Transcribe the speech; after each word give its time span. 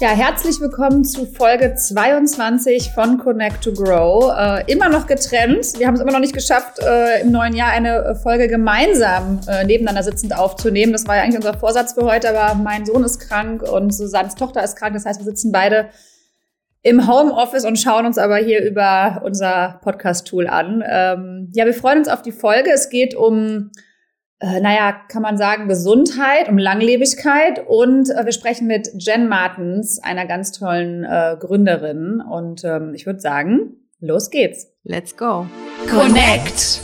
Ja, 0.00 0.10
herzlich 0.10 0.60
willkommen 0.60 1.04
zu 1.04 1.26
Folge 1.26 1.74
22 1.74 2.92
von 2.92 3.18
Connect 3.18 3.64
to 3.64 3.72
Grow. 3.72 4.32
Äh, 4.32 4.70
immer 4.70 4.88
noch 4.88 5.08
getrennt. 5.08 5.76
Wir 5.76 5.88
haben 5.88 5.96
es 5.96 6.00
immer 6.00 6.12
noch 6.12 6.20
nicht 6.20 6.34
geschafft, 6.34 6.78
äh, 6.78 7.22
im 7.22 7.32
neuen 7.32 7.52
Jahr 7.52 7.72
eine 7.72 8.14
Folge 8.22 8.46
gemeinsam 8.46 9.40
äh, 9.48 9.64
nebeneinander 9.64 10.04
sitzend 10.04 10.38
aufzunehmen. 10.38 10.92
Das 10.92 11.08
war 11.08 11.16
ja 11.16 11.22
eigentlich 11.22 11.38
unser 11.38 11.58
Vorsatz 11.58 11.94
für 11.94 12.04
heute, 12.04 12.30
aber 12.30 12.54
mein 12.54 12.86
Sohn 12.86 13.02
ist 13.02 13.18
krank 13.18 13.62
und 13.62 13.92
Susannes 13.92 14.36
Tochter 14.36 14.62
ist 14.62 14.76
krank. 14.76 14.94
Das 14.94 15.04
heißt, 15.04 15.18
wir 15.18 15.24
sitzen 15.24 15.50
beide 15.50 15.88
im 16.82 17.08
Homeoffice 17.08 17.64
und 17.64 17.76
schauen 17.76 18.06
uns 18.06 18.18
aber 18.18 18.36
hier 18.36 18.64
über 18.64 19.22
unser 19.24 19.80
Podcast-Tool 19.82 20.46
an. 20.46 20.80
Ähm, 20.88 21.50
ja, 21.56 21.66
wir 21.66 21.74
freuen 21.74 21.98
uns 21.98 22.08
auf 22.08 22.22
die 22.22 22.30
Folge. 22.30 22.70
Es 22.72 22.88
geht 22.88 23.16
um 23.16 23.72
äh, 24.40 24.60
naja, 24.60 24.94
kann 25.08 25.22
man 25.22 25.36
sagen, 25.36 25.68
Gesundheit, 25.68 26.48
um 26.48 26.58
Langlebigkeit. 26.58 27.66
Und 27.66 28.10
äh, 28.10 28.24
wir 28.24 28.32
sprechen 28.32 28.66
mit 28.66 28.90
Jen 28.98 29.28
Martens, 29.28 30.00
einer 30.02 30.26
ganz 30.26 30.52
tollen 30.52 31.04
äh, 31.04 31.36
Gründerin. 31.38 32.20
Und 32.20 32.64
ähm, 32.64 32.94
ich 32.94 33.06
würde 33.06 33.20
sagen, 33.20 33.76
los 34.00 34.30
geht's. 34.30 34.68
Let's 34.84 35.16
go. 35.16 35.46
Connect. 35.90 36.80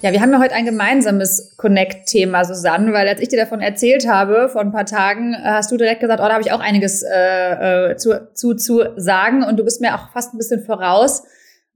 Ja, 0.00 0.12
wir 0.12 0.20
haben 0.20 0.32
ja 0.32 0.38
heute 0.38 0.54
ein 0.54 0.64
gemeinsames 0.64 1.56
Connect-Thema, 1.56 2.44
Susanne, 2.44 2.92
weil 2.92 3.08
als 3.08 3.20
ich 3.20 3.28
dir 3.28 3.38
davon 3.38 3.60
erzählt 3.60 4.06
habe 4.06 4.48
vor 4.48 4.60
ein 4.60 4.70
paar 4.70 4.86
Tagen, 4.86 5.34
äh, 5.34 5.38
hast 5.42 5.72
du 5.72 5.76
direkt 5.76 6.00
gesagt, 6.00 6.20
oh, 6.20 6.26
da 6.26 6.34
habe 6.34 6.42
ich 6.42 6.52
auch 6.52 6.60
einiges 6.60 7.02
äh, 7.02 7.90
äh, 7.90 7.96
zu, 7.96 8.32
zu, 8.32 8.54
zu 8.54 8.82
sagen 8.96 9.42
und 9.42 9.56
du 9.56 9.64
bist 9.64 9.80
mir 9.80 9.96
auch 9.96 10.10
fast 10.12 10.34
ein 10.34 10.38
bisschen 10.38 10.64
voraus 10.64 11.24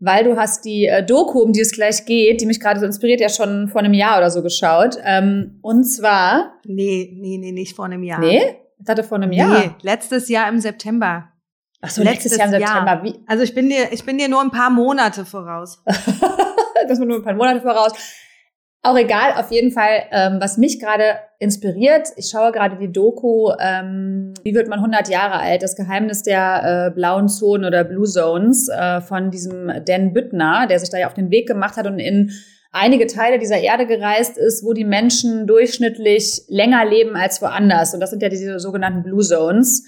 weil 0.05 0.25
du 0.25 0.37
hast 0.37 0.65
die 0.65 0.87
äh, 0.87 1.05
Doku, 1.05 1.41
um 1.41 1.53
die 1.53 1.61
es 1.61 1.71
gleich 1.71 2.05
geht, 2.05 2.41
die 2.41 2.47
mich 2.47 2.59
gerade 2.59 2.81
so 2.81 2.87
inspiriert, 2.87 3.21
ja 3.21 3.29
schon 3.29 3.69
vor 3.69 3.81
einem 3.81 3.95
Jahr 3.95 4.19
oder 4.19 4.31
so 4.31 4.43
geschaut. 4.43 4.97
Ähm, 5.05 5.61
und 5.63 5.85
zwar. 5.85 6.55
Nee, 6.65 7.13
nee, 7.15 7.39
nee, 7.39 7.53
nicht 7.53 7.77
vor 7.77 7.85
einem 7.85 8.03
Jahr. 8.03 8.19
Nee? 8.19 8.57
Ich 8.83 8.89
hatte 8.89 9.05
vor 9.05 9.19
einem 9.19 9.31
Jahr. 9.31 9.61
Nee, 9.61 9.71
letztes 9.83 10.29
Jahr 10.29 10.49
im 10.49 10.59
September. 10.59 11.29
Ach 11.81 11.91
so, 11.91 12.03
letztes, 12.03 12.37
letztes 12.37 12.39
Jahr 12.39 12.47
im 12.47 12.53
September. 12.53 12.93
Jahr. 12.93 13.05
Wie? 13.05 13.15
Also 13.29 13.45
ich 13.45 13.55
bin 13.55 13.69
dir, 13.69 13.93
ich 13.93 14.05
bin 14.05 14.19
dir 14.19 14.29
nur 14.29 14.41
ein 14.41 14.51
paar 14.51 14.71
Monate 14.71 15.25
voraus. 15.25 15.81
das 16.89 16.99
war 16.99 17.07
nur 17.07 17.19
ein 17.19 17.23
paar 17.23 17.35
Monate 17.35 17.61
voraus. 17.61 17.93
Auch 18.83 18.97
egal, 18.97 19.35
auf 19.35 19.53
jeden 19.53 19.71
Fall, 19.71 20.07
ähm, 20.11 20.39
was 20.41 20.59
mich 20.59 20.81
gerade 20.81 21.21
inspiriert, 21.43 22.09
ich 22.17 22.29
schaue 22.29 22.53
gerade 22.53 22.77
die 22.77 22.91
Doku, 22.91 23.51
ähm, 23.59 24.33
wie 24.45 24.55
wird 24.55 24.69
man 24.69 24.79
100 24.79 25.09
Jahre 25.09 25.41
alt? 25.41 25.63
Das 25.63 25.75
Geheimnis 25.75 26.23
der 26.23 26.87
äh, 26.89 26.95
blauen 26.95 27.29
Zonen 27.29 27.65
oder 27.65 27.83
Blue 27.83 28.07
Zones 28.07 28.69
äh, 28.69 29.01
von 29.01 29.31
diesem 29.31 29.71
Dan 29.85 30.13
Büttner, 30.13 30.67
der 30.69 30.79
sich 30.79 30.89
da 30.89 30.99
ja 30.99 31.09
auf 31.09 31.15
den 31.15 31.31
Weg 31.31 31.49
gemacht 31.49 31.77
hat 31.77 31.87
und 31.87 31.99
in 31.99 32.31
einige 32.71 33.09
Teile 33.09 33.39
dieser 33.39 33.59
Erde 33.59 33.87
gereist 33.87 34.39
ist, 34.39 34.65
wo 34.65 34.73
die 34.73 34.85
Menschen 34.85 35.49
durchschnittlich 35.49 36.43
länger 36.49 36.85
leben 36.85 37.17
als 37.17 37.43
woanders. 37.43 37.93
Und 37.93 38.01
das 38.01 38.11
sind 38.11 38.23
ja 38.23 38.29
diese 38.29 38.61
sogenannten 38.61 39.03
Blue 39.03 39.23
Zones. 39.23 39.85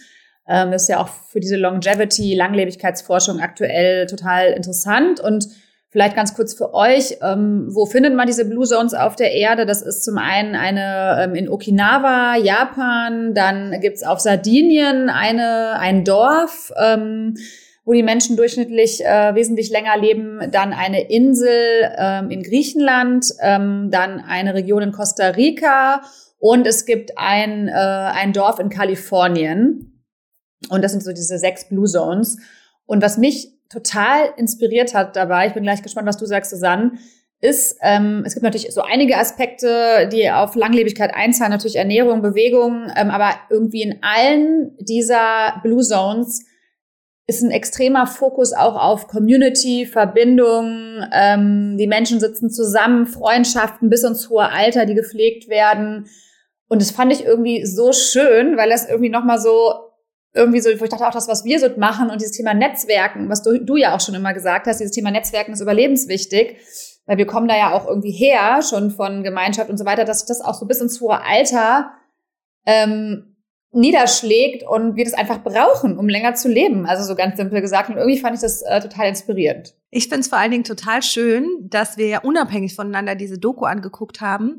Ähm, 0.48 0.72
das 0.72 0.82
ist 0.82 0.88
ja 0.88 1.00
auch 1.00 1.08
für 1.08 1.38
diese 1.38 1.56
Longevity, 1.56 2.34
Langlebigkeitsforschung 2.34 3.38
aktuell 3.38 4.06
total 4.06 4.48
interessant 4.48 5.20
und 5.20 5.46
Vielleicht 5.94 6.16
ganz 6.16 6.34
kurz 6.34 6.54
für 6.54 6.74
euch, 6.74 7.18
ähm, 7.22 7.68
wo 7.68 7.86
findet 7.86 8.16
man 8.16 8.26
diese 8.26 8.44
Blue 8.44 8.66
Zones 8.66 8.94
auf 8.94 9.14
der 9.14 9.30
Erde? 9.30 9.64
Das 9.64 9.80
ist 9.80 10.02
zum 10.04 10.18
einen 10.18 10.56
eine 10.56 11.22
ähm, 11.22 11.36
in 11.36 11.48
Okinawa, 11.48 12.34
Japan, 12.34 13.32
dann 13.32 13.80
gibt's 13.80 14.02
auf 14.02 14.18
Sardinien 14.18 15.08
eine, 15.08 15.78
ein 15.78 16.04
Dorf, 16.04 16.72
ähm, 16.76 17.36
wo 17.84 17.92
die 17.92 18.02
Menschen 18.02 18.36
durchschnittlich 18.36 19.04
äh, 19.04 19.36
wesentlich 19.36 19.70
länger 19.70 19.96
leben, 19.96 20.40
dann 20.50 20.72
eine 20.72 21.08
Insel 21.08 21.92
ähm, 21.96 22.28
in 22.28 22.42
Griechenland, 22.42 23.26
ähm, 23.40 23.88
dann 23.92 24.18
eine 24.18 24.54
Region 24.54 24.82
in 24.82 24.90
Costa 24.90 25.28
Rica 25.28 26.02
und 26.40 26.66
es 26.66 26.86
gibt 26.86 27.12
ein, 27.18 27.68
äh, 27.68 27.72
ein 27.72 28.32
Dorf 28.32 28.58
in 28.58 28.68
Kalifornien. 28.68 30.02
Und 30.70 30.82
das 30.82 30.90
sind 30.90 31.04
so 31.04 31.12
diese 31.12 31.38
sechs 31.38 31.68
Blue 31.68 31.86
Zones. 31.86 32.36
Und 32.84 33.00
was 33.00 33.16
mich 33.16 33.53
total 33.68 34.32
inspiriert 34.36 34.94
hat 34.94 35.16
dabei, 35.16 35.46
ich 35.48 35.54
bin 35.54 35.62
gleich 35.62 35.82
gespannt, 35.82 36.06
was 36.06 36.16
du 36.16 36.26
sagst, 36.26 36.50
Susanne, 36.50 36.92
ist, 37.40 37.76
ähm, 37.82 38.22
es 38.24 38.32
gibt 38.32 38.42
natürlich 38.42 38.72
so 38.72 38.80
einige 38.80 39.18
Aspekte, 39.18 40.08
die 40.10 40.30
auf 40.30 40.54
Langlebigkeit 40.54 41.14
einzahlen, 41.14 41.52
natürlich 41.52 41.76
Ernährung, 41.76 42.22
Bewegung, 42.22 42.90
ähm, 42.96 43.10
aber 43.10 43.34
irgendwie 43.50 43.82
in 43.82 43.98
allen 44.02 44.74
dieser 44.78 45.60
Blue 45.62 45.82
Zones 45.82 46.46
ist 47.26 47.42
ein 47.42 47.50
extremer 47.50 48.06
Fokus 48.06 48.52
auch 48.52 48.76
auf 48.76 49.08
Community, 49.08 49.86
Verbindung, 49.86 51.02
ähm, 51.12 51.76
die 51.78 51.86
Menschen 51.86 52.18
sitzen 52.20 52.50
zusammen, 52.50 53.06
Freundschaften 53.06 53.90
bis 53.90 54.04
ins 54.04 54.30
hohe 54.30 54.50
Alter, 54.50 54.86
die 54.86 54.94
gepflegt 54.94 55.48
werden. 55.48 56.06
Und 56.68 56.80
das 56.80 56.90
fand 56.90 57.12
ich 57.12 57.24
irgendwie 57.24 57.64
so 57.64 57.92
schön, 57.92 58.56
weil 58.56 58.70
das 58.70 58.88
irgendwie 58.88 59.10
nochmal 59.10 59.38
so 59.38 59.83
irgendwie 60.34 60.60
so, 60.60 60.68
wo 60.68 60.84
ich 60.84 60.90
dachte 60.90 61.06
auch, 61.06 61.12
das, 61.12 61.28
was 61.28 61.44
wir 61.44 61.60
so 61.60 61.68
machen 61.76 62.10
und 62.10 62.20
dieses 62.20 62.36
Thema 62.36 62.54
Netzwerken, 62.54 63.30
was 63.30 63.42
du, 63.42 63.58
du 63.58 63.76
ja 63.76 63.94
auch 63.94 64.00
schon 64.00 64.16
immer 64.16 64.34
gesagt 64.34 64.66
hast, 64.66 64.80
dieses 64.80 64.92
Thema 64.92 65.10
Netzwerken 65.10 65.52
ist 65.52 65.60
überlebenswichtig, 65.60 66.56
weil 67.06 67.18
wir 67.18 67.26
kommen 67.26 67.46
da 67.46 67.56
ja 67.56 67.72
auch 67.72 67.86
irgendwie 67.86 68.10
her, 68.10 68.60
schon 68.62 68.90
von 68.90 69.22
Gemeinschaft 69.22 69.70
und 69.70 69.78
so 69.78 69.84
weiter, 69.84 70.04
dass 70.04 70.20
sich 70.20 70.28
das 70.28 70.40
auch 70.40 70.54
so 70.54 70.66
bis 70.66 70.80
ins 70.80 71.00
hohe 71.00 71.22
Alter 71.22 71.92
ähm, 72.66 73.36
niederschlägt 73.70 74.64
und 74.66 74.96
wir 74.96 75.04
das 75.04 75.14
einfach 75.14 75.42
brauchen, 75.42 75.98
um 75.98 76.08
länger 76.08 76.34
zu 76.34 76.48
leben. 76.48 76.86
Also 76.86 77.04
so 77.04 77.14
ganz 77.14 77.36
simpel 77.36 77.60
gesagt. 77.60 77.90
Und 77.90 77.96
irgendwie 77.96 78.18
fand 78.18 78.34
ich 78.34 78.40
das 78.40 78.62
äh, 78.62 78.80
total 78.80 79.08
inspirierend. 79.08 79.74
Ich 79.90 80.04
finde 80.04 80.20
es 80.20 80.28
vor 80.28 80.38
allen 80.38 80.52
Dingen 80.52 80.64
total 80.64 81.02
schön, 81.02 81.46
dass 81.60 81.96
wir 81.96 82.06
ja 82.06 82.20
unabhängig 82.20 82.74
voneinander 82.74 83.14
diese 83.14 83.38
Doku 83.38 83.64
angeguckt 83.64 84.20
haben 84.20 84.58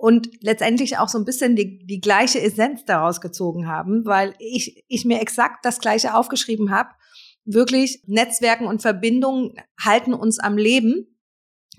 und 0.00 0.30
letztendlich 0.40 0.96
auch 0.96 1.10
so 1.10 1.18
ein 1.18 1.26
bisschen 1.26 1.56
die, 1.56 1.84
die 1.84 2.00
gleiche 2.00 2.40
Essenz 2.40 2.86
daraus 2.86 3.20
gezogen 3.20 3.68
haben, 3.68 4.06
weil 4.06 4.34
ich, 4.38 4.82
ich 4.88 5.04
mir 5.04 5.20
exakt 5.20 5.62
das 5.66 5.78
gleiche 5.78 6.14
aufgeschrieben 6.14 6.70
habe. 6.70 6.88
Wirklich, 7.44 8.02
Netzwerken 8.06 8.66
und 8.66 8.80
Verbindungen 8.80 9.52
halten 9.78 10.14
uns 10.14 10.38
am 10.38 10.56
Leben. 10.56 11.18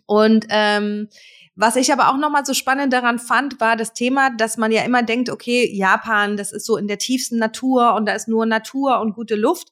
Und 0.06 0.46
ähm, 0.50 1.08
was 1.56 1.76
ich 1.76 1.92
aber 1.92 2.10
auch 2.10 2.18
nochmal 2.18 2.46
so 2.46 2.54
spannend 2.54 2.94
daran 2.94 3.18
fand, 3.18 3.60
war 3.60 3.76
das 3.76 3.94
Thema, 3.94 4.30
dass 4.30 4.56
man 4.56 4.72
ja 4.72 4.84
immer 4.84 5.02
denkt, 5.02 5.32
okay, 5.32 5.68
Japan, 5.74 6.38
das 6.38 6.52
ist 6.52 6.68
so 6.68 6.78
in 6.78 6.88
der 6.88 7.00
tiefsten 7.00 7.40
Natur 7.40 7.96
und 7.96 8.06
da 8.06 8.14
ist 8.14 8.28
nur 8.28 8.46
Natur 8.46 9.00
und 9.00 9.16
gute 9.16 9.36
Luft. 9.36 9.70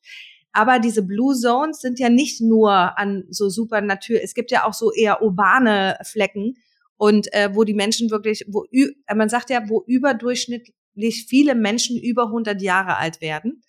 Aber 0.54 0.80
diese 0.80 1.04
Blue 1.04 1.36
Zones 1.36 1.82
sind 1.82 2.00
ja 2.00 2.10
nicht 2.10 2.42
nur 2.42 2.98
an 2.98 3.26
so 3.30 3.48
super 3.50 3.82
Natur, 3.82 4.18
es 4.24 4.34
gibt 4.34 4.50
ja 4.50 4.66
auch 4.66 4.74
so 4.74 4.92
eher 4.92 5.22
urbane 5.22 6.00
Flecken 6.04 6.56
und 7.00 7.34
äh, 7.34 7.56
wo 7.56 7.64
die 7.64 7.74
Menschen 7.74 8.12
wirklich, 8.12 8.46
wo 8.50 8.66
äh, 8.72 8.92
man 9.16 9.30
sagt 9.30 9.50
ja, 9.50 9.68
wo 9.70 9.84
überdurchschnittlich 9.88 11.26
viele 11.28 11.56
Menschen 11.56 11.98
über 11.98 12.26
100 12.26 12.62
Jahre 12.62 12.98
alt 12.98 13.22
werden. 13.22 13.64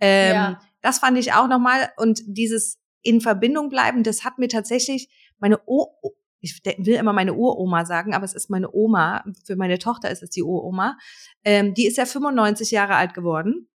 Ähm, 0.00 0.34
ja. 0.34 0.60
Das 0.82 1.00
fand 1.00 1.18
ich 1.18 1.32
auch 1.32 1.48
nochmal 1.48 1.90
und 1.96 2.22
dieses 2.26 2.78
in 3.02 3.20
Verbindung 3.20 3.70
bleiben, 3.70 4.04
das 4.04 4.24
hat 4.24 4.38
mir 4.38 4.48
tatsächlich 4.48 5.08
meine 5.38 5.60
o 5.66 5.88
ich 6.40 6.62
will 6.64 6.94
immer 6.94 7.12
meine 7.12 7.34
Uroma 7.34 7.84
sagen, 7.86 8.14
aber 8.14 8.24
es 8.24 8.34
ist 8.34 8.50
meine 8.50 8.72
Oma. 8.72 9.24
Für 9.44 9.56
meine 9.56 9.78
Tochter 9.78 10.12
ist 10.12 10.22
es 10.22 10.30
die 10.30 10.44
Uroma. 10.44 10.96
Ähm, 11.42 11.74
die 11.74 11.86
ist 11.86 11.96
ja 11.96 12.06
95 12.06 12.70
Jahre 12.70 12.94
alt 12.94 13.14
geworden 13.14 13.68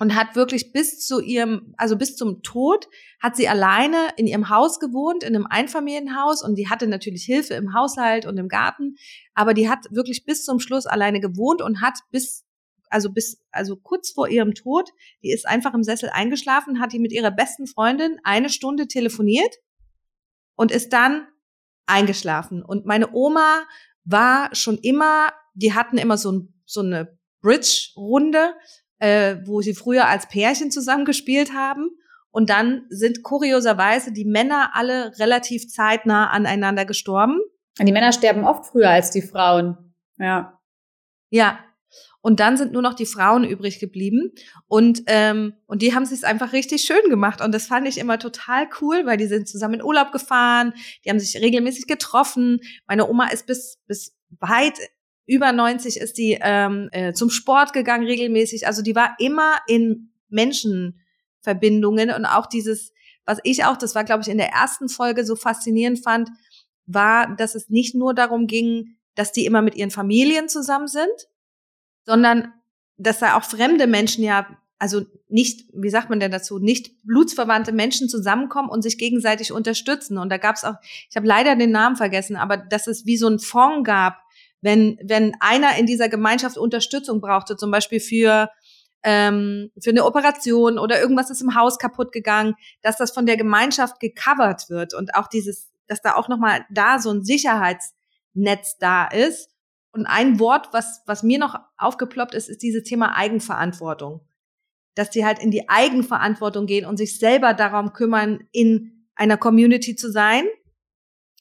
und 0.00 0.16
hat 0.16 0.34
wirklich 0.34 0.72
bis 0.72 1.06
zu 1.06 1.20
ihrem, 1.20 1.74
also 1.76 1.96
bis 1.96 2.16
zum 2.16 2.42
Tod, 2.42 2.88
hat 3.20 3.36
sie 3.36 3.48
alleine 3.48 4.08
in 4.16 4.26
ihrem 4.26 4.48
Haus 4.48 4.80
gewohnt, 4.80 5.22
in 5.22 5.36
einem 5.36 5.46
Einfamilienhaus 5.46 6.42
und 6.42 6.56
die 6.56 6.70
hatte 6.70 6.86
natürlich 6.86 7.24
Hilfe 7.24 7.54
im 7.54 7.74
Haushalt 7.74 8.24
und 8.24 8.38
im 8.38 8.48
Garten, 8.48 8.96
aber 9.34 9.52
die 9.52 9.68
hat 9.68 9.84
wirklich 9.90 10.24
bis 10.24 10.42
zum 10.42 10.58
Schluss 10.58 10.86
alleine 10.86 11.20
gewohnt 11.20 11.62
und 11.62 11.82
hat 11.82 11.98
bis 12.10 12.46
also 12.92 13.12
bis, 13.12 13.40
also 13.52 13.76
kurz 13.76 14.10
vor 14.10 14.28
ihrem 14.28 14.52
Tod, 14.52 14.90
die 15.22 15.30
ist 15.30 15.46
einfach 15.46 15.74
im 15.74 15.84
Sessel 15.84 16.10
eingeschlafen, 16.12 16.80
hat 16.80 16.92
die 16.92 16.98
mit 16.98 17.12
ihrer 17.12 17.30
besten 17.30 17.68
Freundin 17.68 18.18
eine 18.24 18.48
Stunde 18.48 18.88
telefoniert 18.88 19.54
und 20.56 20.72
ist 20.72 20.92
dann 20.92 21.28
eingeschlafen. 21.86 22.64
Und 22.64 22.86
meine 22.86 23.14
Oma 23.14 23.62
war 24.04 24.52
schon 24.56 24.76
immer, 24.78 25.32
die 25.54 25.72
hatten 25.72 25.98
immer 25.98 26.18
so, 26.18 26.48
so 26.64 26.80
eine 26.80 27.16
Bridge-Runde 27.42 28.54
äh, 29.00 29.38
wo 29.44 29.60
sie 29.62 29.74
früher 29.74 30.06
als 30.06 30.28
Pärchen 30.28 30.70
zusammengespielt 30.70 31.52
haben. 31.52 31.90
Und 32.30 32.48
dann 32.48 32.86
sind 32.90 33.24
kurioserweise 33.24 34.12
die 34.12 34.24
Männer 34.24 34.70
alle 34.74 35.18
relativ 35.18 35.68
zeitnah 35.68 36.30
aneinander 36.30 36.84
gestorben. 36.84 37.40
Und 37.78 37.86
die 37.86 37.92
Männer 37.92 38.12
sterben 38.12 38.44
oft 38.44 38.66
früher 38.66 38.90
als 38.90 39.10
die 39.10 39.22
Frauen. 39.22 39.76
Ja. 40.18 40.60
Ja. 41.30 41.58
Und 42.22 42.38
dann 42.38 42.58
sind 42.58 42.72
nur 42.72 42.82
noch 42.82 42.94
die 42.94 43.06
Frauen 43.06 43.44
übrig 43.44 43.80
geblieben. 43.80 44.32
Und, 44.68 45.02
ähm, 45.06 45.54
und 45.66 45.80
die 45.82 45.94
haben 45.94 46.04
sich 46.04 46.24
einfach 46.24 46.52
richtig 46.52 46.82
schön 46.82 47.08
gemacht. 47.08 47.40
Und 47.40 47.52
das 47.52 47.66
fand 47.66 47.88
ich 47.88 47.98
immer 47.98 48.18
total 48.18 48.68
cool, 48.80 49.06
weil 49.06 49.16
die 49.16 49.26
sind 49.26 49.48
zusammen 49.48 49.74
in 49.74 49.82
Urlaub 49.82 50.12
gefahren, 50.12 50.74
die 51.04 51.10
haben 51.10 51.18
sich 51.18 51.40
regelmäßig 51.40 51.86
getroffen. 51.86 52.60
Meine 52.86 53.08
Oma 53.08 53.28
ist 53.28 53.46
bis, 53.46 53.78
bis 53.86 54.14
weit 54.38 54.78
über 55.30 55.52
90 55.52 55.96
ist 55.98 56.18
die 56.18 56.38
ähm, 56.42 56.88
äh, 56.90 57.12
zum 57.12 57.30
Sport 57.30 57.72
gegangen 57.72 58.04
regelmäßig. 58.04 58.66
Also 58.66 58.82
die 58.82 58.96
war 58.96 59.14
immer 59.20 59.58
in 59.68 60.10
Menschenverbindungen 60.28 62.10
und 62.10 62.26
auch 62.26 62.46
dieses, 62.46 62.92
was 63.24 63.38
ich 63.44 63.64
auch, 63.64 63.76
das 63.76 63.94
war 63.94 64.02
glaube 64.02 64.22
ich 64.22 64.28
in 64.28 64.38
der 64.38 64.50
ersten 64.50 64.88
Folge 64.88 65.24
so 65.24 65.36
faszinierend 65.36 66.02
fand, 66.02 66.30
war, 66.86 67.36
dass 67.36 67.54
es 67.54 67.68
nicht 67.68 67.94
nur 67.94 68.12
darum 68.12 68.48
ging, 68.48 68.96
dass 69.14 69.30
die 69.30 69.44
immer 69.44 69.62
mit 69.62 69.76
ihren 69.76 69.92
Familien 69.92 70.48
zusammen 70.48 70.88
sind, 70.88 71.28
sondern 72.04 72.52
dass 72.96 73.20
da 73.20 73.36
auch 73.36 73.44
fremde 73.44 73.86
Menschen 73.86 74.24
ja 74.24 74.48
also 74.80 75.02
nicht, 75.28 75.68
wie 75.74 75.90
sagt 75.90 76.08
man 76.08 76.20
denn 76.20 76.32
dazu, 76.32 76.58
nicht 76.58 77.04
blutsverwandte 77.04 77.70
Menschen 77.70 78.08
zusammenkommen 78.08 78.70
und 78.70 78.80
sich 78.80 78.96
gegenseitig 78.96 79.52
unterstützen. 79.52 80.16
Und 80.16 80.30
da 80.30 80.38
gab 80.38 80.56
es 80.56 80.64
auch, 80.64 80.76
ich 81.08 81.16
habe 81.16 81.26
leider 81.26 81.54
den 81.54 81.70
Namen 81.70 81.96
vergessen, 81.96 82.34
aber 82.34 82.56
dass 82.56 82.86
es 82.86 83.04
wie 83.04 83.18
so 83.18 83.28
ein 83.28 83.38
Fonds 83.38 83.84
gab, 83.84 84.22
wenn, 84.60 84.98
wenn 85.02 85.34
einer 85.40 85.76
in 85.76 85.86
dieser 85.86 86.08
Gemeinschaft 86.08 86.58
Unterstützung 86.58 87.20
brauchte, 87.20 87.56
zum 87.56 87.70
Beispiel 87.70 88.00
für 88.00 88.50
ähm, 89.02 89.70
für 89.82 89.90
eine 89.90 90.04
Operation 90.04 90.78
oder 90.78 91.00
irgendwas 91.00 91.30
ist 91.30 91.40
im 91.40 91.54
Haus 91.54 91.78
kaputt 91.78 92.12
gegangen, 92.12 92.54
dass 92.82 92.96
das 92.96 93.12
von 93.12 93.26
der 93.26 93.36
Gemeinschaft 93.36 94.00
gecovert 94.00 94.68
wird 94.68 94.94
und 94.94 95.14
auch 95.14 95.26
dieses, 95.26 95.70
dass 95.86 96.02
da 96.02 96.14
auch 96.14 96.28
nochmal 96.28 96.66
da 96.70 96.98
so 96.98 97.10
ein 97.10 97.24
Sicherheitsnetz 97.24 98.76
da 98.78 99.06
ist. 99.06 99.48
Und 99.92 100.06
ein 100.06 100.38
Wort, 100.38 100.68
was, 100.72 101.02
was 101.06 101.22
mir 101.22 101.38
noch 101.38 101.58
aufgeploppt 101.76 102.34
ist, 102.34 102.48
ist 102.48 102.62
dieses 102.62 102.84
Thema 102.84 103.16
Eigenverantwortung. 103.16 104.20
Dass 104.94 105.10
die 105.10 105.24
halt 105.24 105.40
in 105.40 105.50
die 105.50 105.68
Eigenverantwortung 105.68 106.66
gehen 106.66 106.86
und 106.86 106.96
sich 106.96 107.18
selber 107.18 107.54
darum 107.54 107.92
kümmern, 107.92 108.46
in 108.52 109.08
einer 109.16 109.36
Community 109.36 109.96
zu 109.96 110.12
sein. 110.12 110.44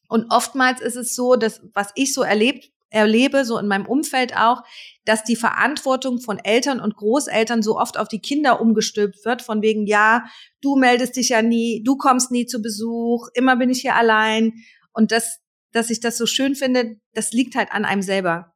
Und 0.07 0.31
oftmals 0.31 0.81
ist 0.81 0.95
es 0.95 1.13
so, 1.13 1.36
dass, 1.36 1.62
was 1.74 1.92
ich 1.94 2.13
so 2.13 2.24
erlebt 2.24 2.72
erlebe, 2.89 3.45
so 3.45 3.57
in 3.57 3.68
meinem 3.68 3.86
Umfeld 3.86 4.36
auch, 4.36 4.63
dass 5.06 5.24
die 5.24 5.36
Verantwortung 5.36 6.19
von 6.19 6.39
Eltern 6.39 6.80
und 6.80 6.95
Großeltern 6.95 7.62
so 7.62 7.77
oft 7.77 7.97
auf 7.97 8.07
die 8.07 8.21
Kinder 8.21 8.62
umgestülpt 8.62 9.25
wird, 9.25 9.41
von 9.41 9.62
wegen, 9.62 9.86
ja, 9.86 10.25
du 10.62 10.75
meldest 10.75 11.15
dich 11.15 11.30
ja 11.30 11.41
nie, 11.41 11.83
du 11.83 11.97
kommst 11.97 12.31
nie 12.31 12.45
zu 12.45 12.62
Besuch, 12.62 13.27
immer 13.33 13.56
bin 13.56 13.69
ich 13.69 13.81
hier 13.81 13.95
allein. 13.95 14.53
Und 14.94 15.12
das, 15.12 15.39
dass 15.71 15.89
ich 15.89 16.00
das 16.00 16.18
so 16.18 16.25
schön 16.25 16.56
finde, 16.56 16.97
das 17.13 17.31
liegt 17.31 17.56
halt 17.56 17.71
an 17.71 17.86
einem 17.86 18.01
selber. 18.01 18.56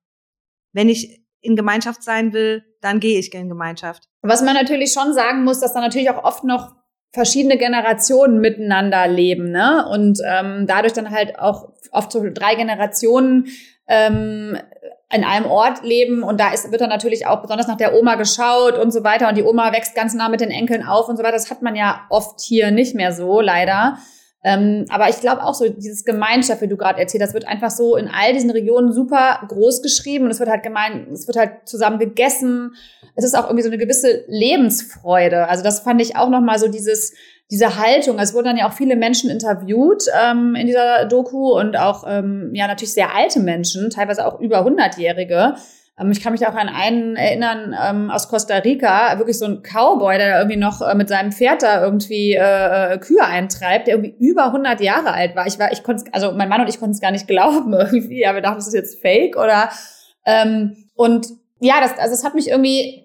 Wenn 0.74 0.90
ich 0.90 1.24
in 1.42 1.56
Gemeinschaft 1.56 2.04
sein 2.04 2.34
will, 2.34 2.64
dann 2.82 3.00
gehe 3.00 3.20
ich 3.20 3.34
in 3.34 3.50
Gemeinschaft. 3.50 4.08
Was 4.22 4.42
man 4.42 4.56
natürlich 4.56 4.94
schon 4.94 5.14
sagen 5.14 5.44
muss, 5.44 5.60
dass 5.60 5.74
da 5.74 5.82
natürlich 5.82 6.10
auch 6.10 6.24
oft 6.24 6.44
noch 6.44 6.76
verschiedene 7.14 7.58
Generationen 7.58 8.40
miteinander 8.40 9.08
leben, 9.08 9.52
ne? 9.52 9.88
Und 9.88 10.20
ähm, 10.26 10.66
dadurch 10.66 10.94
dann 10.94 11.12
halt 11.12 11.38
auch 11.38 11.72
oft 11.92 12.12
so 12.12 12.24
drei 12.34 12.56
Generationen 12.56 13.48
ähm, 13.88 14.58
in 15.14 15.24
einem 15.24 15.46
Ort 15.46 15.84
leben 15.84 16.24
und 16.24 16.40
da 16.40 16.52
ist, 16.54 16.72
wird 16.72 16.82
dann 16.82 16.90
natürlich 16.90 17.28
auch 17.28 17.42
besonders 17.42 17.68
nach 17.68 17.78
der 17.78 17.94
Oma 17.94 18.16
geschaut 18.16 18.78
und 18.80 18.92
so 18.92 19.04
weiter 19.04 19.30
und 19.30 19.38
die 19.38 19.44
Oma 19.44 19.72
wächst 19.72 19.96
ganz 19.96 20.14
nah 20.14 20.28
mit 20.28 20.42
den 20.42 20.50
Enkeln 20.50 20.84
auf 20.84 21.08
und 21.08 21.18
so 21.18 21.24
weiter. 21.24 21.34
Das 21.34 21.52
hat 21.52 21.62
man 21.62 21.76
ja 21.76 22.02
oft 22.10 22.42
hier 22.42 22.72
nicht 22.72 22.96
mehr 22.96 23.12
so, 23.12 23.40
leider. 23.40 23.98
Ähm, 24.44 24.86
aber 24.90 25.08
ich 25.10 25.22
glaube 25.22 25.44
auch 25.44 25.54
so, 25.54 25.70
dieses 25.70 26.04
Gemeinschaft, 26.04 26.62
wie 26.62 26.68
du 26.68 26.76
gerade 26.76 27.00
erzählt 27.00 27.24
hast, 27.24 27.34
wird 27.34 27.48
einfach 27.48 27.72
so 27.72 27.96
in 27.96 28.10
all 28.10 28.34
diesen 28.34 28.50
Regionen 28.50 28.92
super 28.92 29.40
groß 29.48 29.82
geschrieben 29.82 30.26
und 30.26 30.32
es 30.32 30.40
wird 30.40 30.50
halt 30.50 30.64
gemein, 30.64 31.08
es 31.14 31.28
wird 31.28 31.38
halt 31.38 31.52
zusammen 31.66 31.98
gegessen. 31.98 32.74
Es 33.16 33.24
ist 33.24 33.36
auch 33.36 33.46
irgendwie 33.46 33.64
so 33.64 33.70
eine 33.70 33.78
gewisse 33.78 34.26
Lebensfreude. 34.28 35.48
Also 35.48 35.64
das 35.64 35.82
fand 35.82 36.02
ich 36.02 36.18
auch 36.18 36.30
nochmal 36.30 36.60
so 36.60 36.68
dieses, 36.68 37.14
diese 37.54 37.78
Haltung. 37.78 38.18
Es 38.18 38.34
wurden 38.34 38.46
dann 38.46 38.58
ja 38.58 38.68
auch 38.68 38.74
viele 38.74 38.96
Menschen 38.96 39.30
interviewt 39.30 40.06
ähm, 40.20 40.56
in 40.56 40.66
dieser 40.66 41.06
Doku 41.06 41.56
und 41.56 41.78
auch 41.78 42.04
ähm, 42.08 42.50
ja 42.54 42.66
natürlich 42.66 42.94
sehr 42.94 43.16
alte 43.16 43.40
Menschen, 43.40 43.92
teilweise 43.92 44.26
auch 44.26 44.40
über 44.40 44.66
100-Jährige. 44.66 45.54
Ähm, 46.00 46.10
ich 46.10 46.24
kann 46.24 46.34
mich 46.34 46.48
auch 46.48 46.56
an 46.56 46.68
einen 46.68 47.16
erinnern 47.16 47.76
ähm, 47.80 48.10
aus 48.10 48.28
Costa 48.28 48.56
Rica, 48.58 49.20
wirklich 49.20 49.38
so 49.38 49.46
ein 49.46 49.62
Cowboy, 49.62 50.18
der 50.18 50.40
irgendwie 50.40 50.58
noch 50.58 50.82
äh, 50.82 50.96
mit 50.96 51.10
seinem 51.10 51.32
Pferd 51.32 51.62
da 51.62 51.84
irgendwie 51.84 52.34
äh, 52.34 52.96
äh 52.96 52.98
Kühe 52.98 53.24
eintreibt, 53.24 53.86
der 53.86 53.98
irgendwie 53.98 54.16
über 54.18 54.46
100 54.48 54.82
Jahre 54.82 55.14
alt 55.14 55.36
war. 55.36 55.46
Ich 55.46 55.60
war, 55.60 55.72
ich 55.72 55.84
konnte, 55.84 56.06
also 56.12 56.32
mein 56.32 56.50
Mann 56.50 56.62
und 56.62 56.70
ich 56.70 56.80
konnten 56.80 56.96
es 56.96 57.02
gar 57.02 57.12
nicht 57.12 57.28
glauben 57.28 57.72
irgendwie, 57.74 58.26
aber 58.26 58.38
wir 58.38 58.42
dachten, 58.42 58.58
das 58.58 58.68
ist 58.68 58.74
jetzt 58.74 59.00
Fake 59.00 59.38
oder 59.38 59.70
ähm, 60.26 60.76
und 60.96 61.28
ja, 61.60 61.76
das, 61.82 62.00
also 62.00 62.16
es 62.16 62.26
hat 62.26 62.34
mich 62.34 62.50
irgendwie 62.50 63.04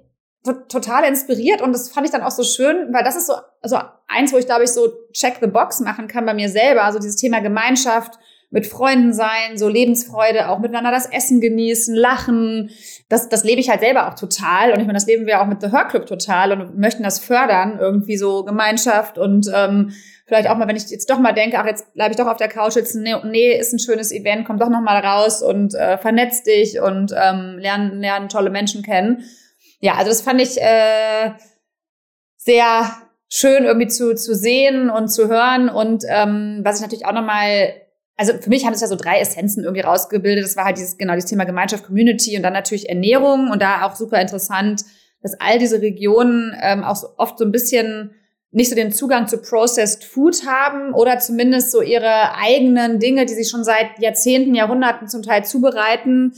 total 0.68 1.04
inspiriert 1.04 1.60
und 1.62 1.72
das 1.72 1.90
fand 1.90 2.06
ich 2.06 2.12
dann 2.12 2.22
auch 2.22 2.30
so 2.30 2.42
schön, 2.42 2.92
weil 2.92 3.04
das 3.04 3.16
ist 3.16 3.26
so 3.26 3.34
also 3.60 3.78
eins, 4.06 4.32
wo 4.32 4.38
ich 4.38 4.46
glaube 4.46 4.64
ich 4.64 4.70
so 4.70 4.88
check 5.12 5.38
the 5.40 5.46
box 5.46 5.80
machen 5.80 6.08
kann 6.08 6.24
bei 6.26 6.34
mir 6.34 6.48
selber, 6.48 6.84
also 6.84 6.98
dieses 6.98 7.16
Thema 7.16 7.40
Gemeinschaft, 7.40 8.18
mit 8.50 8.66
Freunden 8.66 9.12
sein, 9.12 9.56
so 9.56 9.68
Lebensfreude, 9.68 10.48
auch 10.48 10.58
miteinander 10.58 10.90
das 10.90 11.06
Essen 11.06 11.40
genießen, 11.40 11.94
lachen. 11.94 12.70
Das, 13.08 13.28
das 13.28 13.44
lebe 13.44 13.60
ich 13.60 13.68
halt 13.68 13.80
selber 13.80 14.08
auch 14.08 14.14
total. 14.14 14.72
Und 14.72 14.80
ich 14.80 14.86
meine, 14.86 14.94
das 14.94 15.06
leben 15.06 15.26
wir 15.26 15.42
auch 15.42 15.46
mit 15.46 15.60
The 15.60 15.70
Her 15.70 15.84
Club 15.84 16.06
total 16.06 16.52
und 16.52 16.78
möchten 16.78 17.02
das 17.02 17.18
fördern, 17.18 17.78
irgendwie 17.78 18.16
so 18.16 18.44
Gemeinschaft 18.44 19.18
und 19.18 19.50
ähm, 19.54 19.92
vielleicht 20.26 20.48
auch 20.48 20.56
mal, 20.56 20.66
wenn 20.66 20.76
ich 20.76 20.88
jetzt 20.88 21.10
doch 21.10 21.18
mal 21.18 21.32
denke, 21.32 21.58
ach, 21.58 21.66
jetzt 21.66 21.92
bleibe 21.92 22.12
ich 22.12 22.16
doch 22.16 22.26
auf 22.26 22.38
der 22.38 22.48
Couch 22.48 22.72
sitzen, 22.72 23.02
nee, 23.02 23.14
nee, 23.24 23.52
ist 23.52 23.74
ein 23.74 23.78
schönes 23.78 24.12
Event, 24.12 24.46
komm 24.46 24.58
doch 24.58 24.70
noch 24.70 24.80
mal 24.80 24.98
raus 24.98 25.42
und 25.42 25.74
äh, 25.74 25.98
vernetz 25.98 26.42
dich 26.42 26.80
und 26.80 27.12
ähm, 27.12 27.58
lernen, 27.58 28.00
lernen 28.00 28.30
tolle 28.30 28.50
Menschen 28.50 28.82
kennen 28.82 29.24
ja, 29.80 29.94
also 29.94 30.10
das 30.10 30.22
fand 30.22 30.40
ich 30.40 30.60
äh, 30.60 31.32
sehr 32.36 32.90
schön 33.28 33.64
irgendwie 33.64 33.88
zu, 33.88 34.14
zu 34.14 34.34
sehen 34.34 34.90
und 34.90 35.08
zu 35.08 35.28
hören. 35.28 35.68
Und 35.68 36.04
ähm, 36.08 36.60
was 36.64 36.76
ich 36.76 36.82
natürlich 36.82 37.06
auch 37.06 37.12
nochmal, 37.12 37.74
also 38.16 38.32
für 38.34 38.48
mich 38.48 38.64
haben 38.64 38.72
es 38.72 38.80
ja 38.80 38.86
so 38.86 38.96
drei 38.96 39.20
Essenzen 39.20 39.64
irgendwie 39.64 39.82
rausgebildet. 39.82 40.44
Das 40.44 40.56
war 40.56 40.64
halt 40.64 40.78
dieses, 40.78 40.98
genau, 40.98 41.14
dieses 41.14 41.30
Thema 41.30 41.44
Gemeinschaft, 41.44 41.84
Community 41.84 42.36
und 42.36 42.42
dann 42.42 42.54
natürlich 42.54 42.88
Ernährung 42.88 43.50
und 43.50 43.62
da 43.62 43.86
auch 43.86 43.94
super 43.94 44.20
interessant, 44.20 44.82
dass 45.22 45.38
all 45.40 45.58
diese 45.58 45.80
Regionen 45.82 46.56
ähm, 46.60 46.84
auch 46.84 46.96
so 46.96 47.08
oft 47.16 47.38
so 47.38 47.44
ein 47.44 47.52
bisschen 47.52 48.14
nicht 48.50 48.70
so 48.70 48.76
den 48.76 48.92
Zugang 48.92 49.28
zu 49.28 49.38
Processed 49.38 50.04
Food 50.04 50.46
haben 50.46 50.94
oder 50.94 51.18
zumindest 51.18 51.70
so 51.70 51.82
ihre 51.82 52.34
eigenen 52.34 52.98
Dinge, 52.98 53.26
die 53.26 53.34
sie 53.34 53.44
schon 53.44 53.62
seit 53.62 53.98
Jahrzehnten, 53.98 54.54
Jahrhunderten 54.54 55.06
zum 55.06 55.22
Teil 55.22 55.44
zubereiten, 55.44 56.32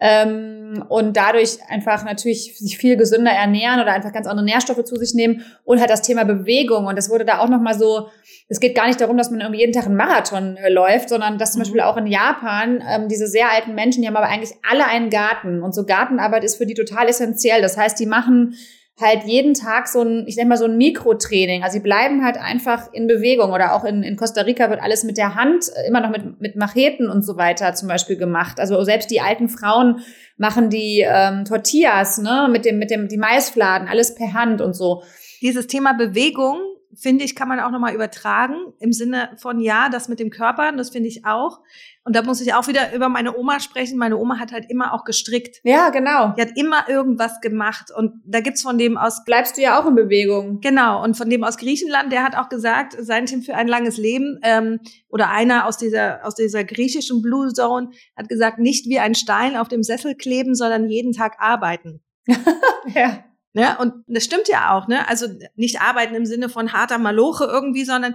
ähm, 0.00 0.84
und 0.88 1.16
dadurch 1.16 1.58
einfach 1.68 2.04
natürlich 2.04 2.58
sich 2.58 2.78
viel 2.78 2.96
gesünder 2.96 3.32
ernähren 3.32 3.80
oder 3.80 3.92
einfach 3.92 4.12
ganz 4.12 4.26
andere 4.26 4.44
Nährstoffe 4.44 4.84
zu 4.84 4.96
sich 4.96 5.14
nehmen 5.14 5.44
und 5.64 5.80
halt 5.80 5.90
das 5.90 6.02
Thema 6.02 6.24
Bewegung 6.24 6.86
und 6.86 6.96
das 6.96 7.10
wurde 7.10 7.24
da 7.24 7.38
auch 7.38 7.48
noch 7.48 7.60
mal 7.60 7.78
so 7.78 8.08
es 8.50 8.58
geht 8.58 8.74
gar 8.74 8.88
nicht 8.88 9.00
darum, 9.00 9.16
dass 9.16 9.30
man 9.30 9.40
irgendwie 9.40 9.60
jeden 9.60 9.72
Tag 9.72 9.86
einen 9.86 9.96
Marathon 9.96 10.56
äh, 10.56 10.68
läuft, 10.68 11.08
sondern 11.08 11.38
dass 11.38 11.52
zum 11.52 11.60
mhm. 11.60 11.62
Beispiel 11.62 11.80
auch 11.82 11.96
in 11.96 12.08
Japan 12.08 12.82
ähm, 12.86 13.08
diese 13.08 13.28
sehr 13.28 13.50
alten 13.50 13.76
Menschen, 13.76 14.02
die 14.02 14.08
haben 14.08 14.16
aber 14.16 14.28
eigentlich 14.28 14.56
alle 14.68 14.86
einen 14.86 15.08
Garten 15.08 15.62
und 15.62 15.72
so 15.72 15.86
Gartenarbeit 15.86 16.42
ist 16.42 16.56
für 16.56 16.66
die 16.66 16.74
total 16.74 17.08
essentiell. 17.08 17.62
Das 17.62 17.76
heißt, 17.76 17.98
die 18.00 18.06
machen 18.06 18.56
halt 19.00 19.24
jeden 19.24 19.54
Tag 19.54 19.88
so 19.88 20.02
ein, 20.02 20.24
ich 20.26 20.36
nenne 20.36 20.48
mal 20.48 20.56
so 20.56 20.64
ein 20.64 20.76
Mikrotraining. 20.76 21.62
Also 21.62 21.74
sie 21.74 21.82
bleiben 21.82 22.24
halt 22.24 22.36
einfach 22.36 22.92
in 22.92 23.06
Bewegung 23.06 23.52
oder 23.52 23.74
auch 23.74 23.84
in, 23.84 24.02
in 24.02 24.16
Costa 24.16 24.42
Rica 24.42 24.70
wird 24.70 24.82
alles 24.82 25.04
mit 25.04 25.16
der 25.16 25.34
Hand, 25.34 25.64
äh, 25.74 25.88
immer 25.88 26.00
noch 26.00 26.10
mit, 26.10 26.40
mit 26.40 26.56
Macheten 26.56 27.08
und 27.08 27.22
so 27.22 27.36
weiter 27.36 27.74
zum 27.74 27.88
Beispiel 27.88 28.16
gemacht. 28.16 28.60
Also 28.60 28.82
selbst 28.84 29.10
die 29.10 29.20
alten 29.20 29.48
Frauen 29.48 30.00
machen 30.36 30.70
die 30.70 31.04
ähm, 31.06 31.44
Tortillas, 31.44 32.18
ne, 32.18 32.48
mit 32.50 32.64
dem, 32.64 32.78
mit 32.78 32.90
dem, 32.90 33.08
die 33.08 33.18
Maisfladen, 33.18 33.88
alles 33.88 34.14
per 34.14 34.32
Hand 34.32 34.60
und 34.60 34.74
so. 34.74 35.02
Dieses 35.42 35.66
Thema 35.66 35.92
Bewegung 35.94 36.58
finde 36.94 37.24
ich, 37.24 37.36
kann 37.36 37.48
man 37.48 37.60
auch 37.60 37.70
nochmal 37.70 37.94
übertragen 37.94 38.56
im 38.78 38.92
Sinne 38.92 39.30
von, 39.36 39.60
ja, 39.60 39.88
das 39.88 40.08
mit 40.08 40.18
dem 40.18 40.30
Körper, 40.30 40.72
das 40.72 40.90
finde 40.90 41.08
ich 41.08 41.24
auch. 41.24 41.60
Und 42.02 42.16
da 42.16 42.22
muss 42.22 42.40
ich 42.40 42.54
auch 42.54 42.66
wieder 42.66 42.94
über 42.94 43.08
meine 43.08 43.36
Oma 43.36 43.60
sprechen. 43.60 43.98
Meine 43.98 44.16
Oma 44.16 44.38
hat 44.38 44.52
halt 44.52 44.70
immer 44.70 44.94
auch 44.94 45.04
gestrickt. 45.04 45.60
Ja, 45.64 45.90
genau. 45.90 46.32
Die 46.36 46.40
hat 46.40 46.56
immer 46.56 46.88
irgendwas 46.88 47.40
gemacht. 47.40 47.90
Und 47.94 48.22
da 48.24 48.40
gibt's 48.40 48.62
von 48.62 48.78
dem 48.78 48.96
aus. 48.96 49.24
Bleibst 49.24 49.56
du 49.56 49.62
ja 49.62 49.78
auch 49.78 49.86
in 49.86 49.94
Bewegung. 49.94 50.60
Genau. 50.60 51.04
Und 51.04 51.16
von 51.16 51.28
dem 51.28 51.44
aus 51.44 51.58
Griechenland, 51.58 52.10
der 52.10 52.24
hat 52.24 52.36
auch 52.36 52.48
gesagt, 52.48 52.96
sein 52.98 53.26
Team 53.26 53.42
für 53.42 53.54
ein 53.54 53.68
langes 53.68 53.98
Leben, 53.98 54.40
ähm, 54.42 54.80
oder 55.08 55.30
einer 55.30 55.66
aus 55.66 55.76
dieser, 55.76 56.26
aus 56.26 56.34
dieser 56.34 56.64
griechischen 56.64 57.20
Blue 57.20 57.52
Zone 57.52 57.90
hat 58.16 58.28
gesagt, 58.28 58.58
nicht 58.58 58.86
wie 58.88 58.98
ein 58.98 59.14
Stein 59.14 59.56
auf 59.56 59.68
dem 59.68 59.82
Sessel 59.82 60.14
kleben, 60.14 60.54
sondern 60.54 60.88
jeden 60.88 61.12
Tag 61.12 61.36
arbeiten. 61.38 62.00
ja. 62.94 63.24
Ne? 63.52 63.76
Und 63.78 64.04
das 64.06 64.24
stimmt 64.24 64.48
ja 64.48 64.76
auch, 64.76 64.86
ne? 64.86 65.08
Also 65.08 65.26
nicht 65.56 65.80
arbeiten 65.80 66.14
im 66.14 66.26
Sinne 66.26 66.48
von 66.48 66.72
harter 66.72 66.98
Maloche 66.98 67.44
irgendwie, 67.44 67.84
sondern 67.84 68.14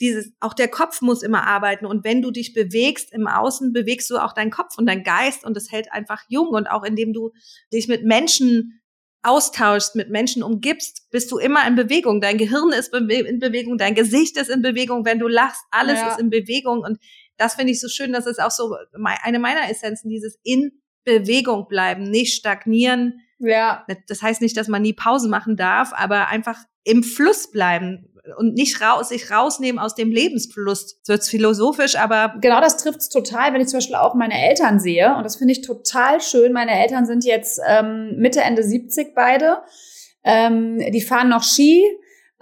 dieses, 0.00 0.32
auch 0.40 0.54
der 0.54 0.66
Kopf 0.66 1.00
muss 1.00 1.22
immer 1.22 1.46
arbeiten. 1.46 1.86
Und 1.86 2.04
wenn 2.04 2.22
du 2.22 2.32
dich 2.32 2.54
bewegst 2.54 3.12
im 3.12 3.28
Außen, 3.28 3.72
bewegst 3.72 4.10
du 4.10 4.18
auch 4.18 4.32
deinen 4.32 4.50
Kopf 4.50 4.76
und 4.76 4.86
deinen 4.86 5.04
Geist 5.04 5.44
und 5.44 5.56
das 5.56 5.70
hält 5.70 5.92
einfach 5.92 6.22
jung. 6.28 6.48
Und 6.48 6.66
auch 6.66 6.82
indem 6.82 7.12
du 7.12 7.32
dich 7.72 7.86
mit 7.86 8.04
Menschen 8.04 8.80
austauschst, 9.22 9.94
mit 9.94 10.10
Menschen 10.10 10.42
umgibst, 10.42 11.08
bist 11.10 11.30
du 11.30 11.38
immer 11.38 11.66
in 11.68 11.76
Bewegung. 11.76 12.20
Dein 12.20 12.38
Gehirn 12.38 12.72
ist 12.72 12.92
in 12.92 13.06
Bewegung, 13.38 13.78
dein 13.78 13.94
Gesicht 13.94 14.36
ist 14.36 14.50
in 14.50 14.62
Bewegung, 14.62 15.04
wenn 15.04 15.20
du 15.20 15.28
lachst, 15.28 15.62
alles 15.70 16.00
ja. 16.00 16.08
ist 16.08 16.18
in 16.18 16.30
Bewegung. 16.30 16.80
Und 16.80 16.98
das 17.36 17.54
finde 17.54 17.72
ich 17.72 17.80
so 17.80 17.88
schön, 17.88 18.12
das 18.12 18.26
ist 18.26 18.40
auch 18.40 18.50
so 18.50 18.74
eine 19.22 19.38
meiner 19.38 19.70
Essenzen, 19.70 20.10
dieses 20.10 20.38
in 20.42 20.72
Bewegung 21.04 21.68
bleiben, 21.68 22.02
nicht 22.02 22.34
stagnieren, 22.34 23.20
ja. 23.42 23.84
Das 24.08 24.22
heißt 24.22 24.40
nicht, 24.40 24.56
dass 24.56 24.68
man 24.68 24.82
nie 24.82 24.92
Pause 24.92 25.28
machen 25.28 25.56
darf, 25.56 25.92
aber 25.94 26.28
einfach 26.28 26.58
im 26.84 27.02
Fluss 27.02 27.50
bleiben 27.50 28.08
und 28.36 28.54
nicht 28.54 28.80
raus, 28.80 29.08
sich 29.08 29.30
rausnehmen 29.30 29.78
aus 29.78 29.94
dem 29.94 30.10
Lebensfluss. 30.10 30.98
Das 31.00 31.08
wird 31.08 31.24
philosophisch, 31.24 31.96
aber. 31.96 32.34
Genau, 32.40 32.60
das 32.60 32.76
trifft 32.76 33.00
es 33.00 33.08
total, 33.08 33.52
wenn 33.52 33.60
ich 33.60 33.68
zum 33.68 33.78
Beispiel 33.78 33.96
auch 33.96 34.14
meine 34.14 34.40
Eltern 34.48 34.78
sehe. 34.78 35.14
Und 35.16 35.24
das 35.24 35.36
finde 35.36 35.52
ich 35.52 35.62
total 35.62 36.20
schön. 36.20 36.52
Meine 36.52 36.72
Eltern 36.72 37.04
sind 37.04 37.24
jetzt 37.24 37.60
ähm, 37.66 38.16
Mitte, 38.16 38.40
Ende 38.40 38.62
70 38.62 39.14
beide. 39.14 39.58
Ähm, 40.24 40.78
die 40.92 41.00
fahren 41.00 41.28
noch 41.28 41.42
Ski 41.42 41.84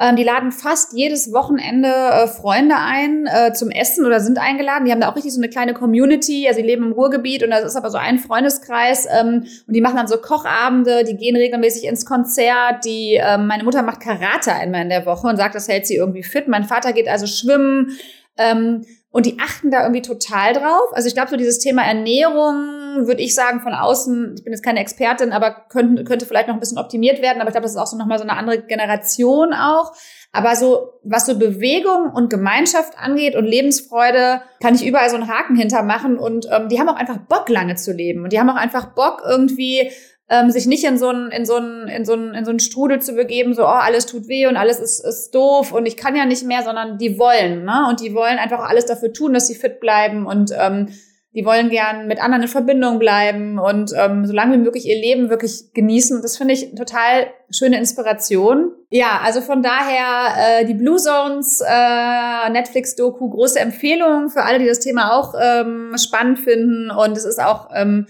Ähm, 0.01 0.17
die 0.17 0.25
laden 0.25 0.51
fast 0.51 0.95
jedes 0.95 1.31
Wochenende 1.31 1.89
äh, 1.89 2.27
Freunde 2.27 2.77
ein 2.79 3.27
äh, 3.27 3.53
zum 3.53 3.71
Essen 3.71 4.07
oder 4.07 4.19
sind 4.21 4.39
eingeladen. 4.39 4.87
Die 4.87 4.93
haben 4.93 5.01
da 5.01 5.11
auch 5.11 5.17
richtig 5.17 5.35
so 5.35 5.41
eine 5.41 5.51
kleine 5.51 5.75
Community. 5.75 6.49
Also 6.49 6.61
sie 6.61 6.67
leben 6.67 6.87
im 6.87 6.93
Ruhrgebiet 6.93 7.43
und 7.45 7.51
das 7.51 7.65
ist 7.65 7.77
aber 7.77 7.91
so 7.91 7.99
ein 7.99 8.19
Freundeskreis. 8.19 9.07
Ähm, 9.07 9.45
und 9.67 9.77
die 9.77 9.83
machen 9.83 9.97
dann 9.97 10.09
so 10.09 10.17
Kochabende, 10.17 11.05
die 11.05 11.19
gehen 11.19 11.37
regelmäßig 11.37 11.85
ins 11.85 12.07
Konzert. 12.07 12.87
Die, 12.87 13.21
ähm, 13.23 13.47
meine 13.47 13.63
Mutter 13.63 13.83
macht 13.83 14.01
Karate 14.01 14.55
einmal 14.55 14.83
in 14.83 14.89
der 14.89 15.05
Woche 15.05 15.27
und 15.27 15.37
sagt, 15.37 15.55
das 15.55 15.69
hält 15.69 15.87
sie 15.87 15.97
irgendwie 15.97 16.23
fit. 16.23 16.49
Mein 16.49 16.65
Vater 16.65 16.95
geht 16.95 17.07
also 17.07 17.27
schwimmen. 17.27 17.99
Ähm, 18.39 18.87
und 19.13 19.27
die 19.27 19.39
achten 19.41 19.73
da 19.73 19.83
irgendwie 19.83 20.03
total 20.03 20.53
drauf. 20.53 20.93
Also 20.93 21.09
ich 21.09 21.15
glaube, 21.15 21.31
so 21.31 21.37
dieses 21.37 21.59
Thema 21.59 21.83
Ernährung, 21.83 23.07
würde 23.07 23.23
ich 23.23 23.35
sagen, 23.35 23.61
von 23.61 23.75
außen, 23.75 24.37
ich 24.39 24.45
bin 24.45 24.53
jetzt 24.53 24.63
keine 24.63 24.79
Expertin, 24.79 25.33
aber 25.33 25.65
könnte, 25.69 26.05
könnte 26.05 26.27
vielleicht 26.27 26.47
noch 26.47 26.55
ein 26.55 26.61
bisschen 26.61 26.79
optimiert 26.79 27.21
werden. 27.21 27.41
Aber 27.41 27.49
ich 27.49 27.55
glaube, 27.55 27.65
das 27.65 27.73
ist 27.73 27.77
auch 27.77 27.89
so 27.89 27.97
nochmal 27.97 28.19
so 28.19 28.25
eine 28.25 28.37
andere 28.37 28.63
Generation 28.63 29.53
auch. 29.53 29.93
Aber 30.31 30.55
so, 30.55 31.01
was 31.03 31.27
so 31.27 31.37
Bewegung 31.37 32.13
und 32.15 32.31
Gemeinschaft 32.31 32.97
angeht 32.97 33.35
und 33.35 33.47
Lebensfreude, 33.47 34.43
kann 34.63 34.77
ich 34.77 34.87
überall 34.87 35.11
so 35.11 35.17
einen 35.17 35.27
Haken 35.27 35.57
hintermachen. 35.57 36.17
Und 36.17 36.47
ähm, 36.49 36.69
die 36.69 36.79
haben 36.79 36.89
auch 36.89 36.95
einfach 36.97 37.17
Bock, 37.17 37.49
lange 37.49 37.75
zu 37.75 37.93
leben. 37.93 38.23
Und 38.23 38.33
die 38.33 38.39
haben 38.39 38.49
auch 38.49 38.55
einfach 38.55 38.95
Bock, 38.95 39.23
irgendwie 39.29 39.91
ähm, 40.31 40.51
sich 40.51 40.67
nicht 40.67 40.85
in 40.85 40.97
so 40.97 41.09
einen 41.09 41.31
in 41.33 41.45
so 41.45 41.57
in 41.57 42.05
so 42.05 42.15
in 42.15 42.45
so 42.45 42.51
einen 42.51 42.61
Strudel 42.61 43.03
zu 43.03 43.15
begeben, 43.15 43.53
so 43.53 43.65
oh 43.65 43.67
alles 43.67 44.07
tut 44.07 44.29
weh 44.29 44.47
und 44.47 44.57
alles 44.57 44.79
ist 44.79 45.01
ist 45.01 45.35
doof 45.35 45.73
und 45.73 45.87
ich 45.87 45.97
kann 45.97 46.15
ja 46.17 46.25
nicht 46.25 46.45
mehr, 46.45 46.63
sondern 46.63 46.99
die 46.99 47.19
wollen, 47.19 47.65
ne? 47.65 47.87
Und 47.89 48.01
die 48.01 48.15
wollen 48.15 48.39
einfach 48.39 48.61
alles 48.61 48.87
dafür 48.87 49.13
tun, 49.13 49.35
dass 49.35 49.49
sie 49.49 49.57
fit 49.57 49.81
bleiben 49.81 50.27
und 50.27 50.53
ähm, 50.57 50.89
die 51.33 51.45
wollen 51.45 51.69
gern 51.71 52.09
mit 52.09 52.21
anderen 52.21 52.43
in 52.43 52.49
Verbindung 52.49 52.99
bleiben 52.99 53.59
und 53.59 53.93
ähm, 53.97 54.27
so 54.27 54.33
lange 54.33 54.55
wie 54.55 54.63
möglich 54.63 54.87
ihr 54.87 55.01
Leben 55.01 55.31
wirklich 55.31 55.73
genießen. 55.75 56.17
Und 56.17 56.25
das 56.25 56.37
finde 56.37 56.55
ich 56.55 56.75
total 56.75 57.29
schöne 57.51 57.79
Inspiration. 57.79 58.73
Ja, 58.91 59.21
also 59.23 59.41
von 59.41 59.63
daher 59.63 60.61
äh, 60.61 60.65
die 60.65 60.75
Blue 60.75 60.97
Zones 60.97 61.61
äh, 61.65 62.51
Netflix-Doku, 62.51 63.31
große 63.31 63.61
Empfehlung 63.61 64.29
für 64.29 64.43
alle, 64.43 64.59
die 64.59 64.67
das 64.67 64.81
Thema 64.81 65.17
auch 65.17 65.35
ähm, 65.41 65.93
spannend 65.97 66.41
finden. 66.41 66.91
Und 66.91 67.17
es 67.17 67.25
ist 67.25 67.41
auch 67.41 67.69
ähm, 67.73 68.07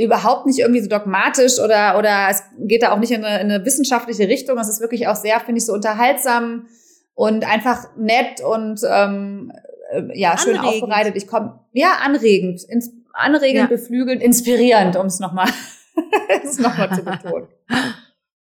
überhaupt 0.00 0.46
nicht 0.46 0.58
irgendwie 0.58 0.80
so 0.80 0.88
dogmatisch 0.88 1.58
oder, 1.58 1.98
oder 1.98 2.28
es 2.30 2.42
geht 2.58 2.82
da 2.82 2.92
auch 2.92 2.98
nicht 2.98 3.12
in 3.12 3.24
eine, 3.24 3.40
in 3.40 3.50
eine 3.50 3.64
wissenschaftliche 3.64 4.28
Richtung. 4.28 4.58
Es 4.58 4.68
ist 4.68 4.80
wirklich 4.80 5.08
auch 5.08 5.16
sehr, 5.16 5.38
finde 5.40 5.58
ich, 5.58 5.66
so 5.66 5.72
unterhaltsam 5.72 6.66
und 7.14 7.44
einfach 7.44 7.84
nett 7.96 8.40
und 8.40 8.80
ähm, 8.88 9.52
äh, 9.90 10.18
ja, 10.18 10.38
schön 10.38 10.56
anregend. 10.56 10.82
aufbereitet. 10.82 11.16
Ich 11.16 11.26
komme, 11.26 11.60
ja, 11.72 11.98
anregend, 12.02 12.62
ins, 12.64 12.90
anregend, 13.12 13.62
ja. 13.62 13.66
beflügelnd, 13.66 14.22
inspirierend, 14.22 14.96
um 14.96 15.06
es 15.06 15.20
nochmal 15.20 15.48
noch 16.58 16.92
zu 16.96 17.02
betonen. 17.02 17.48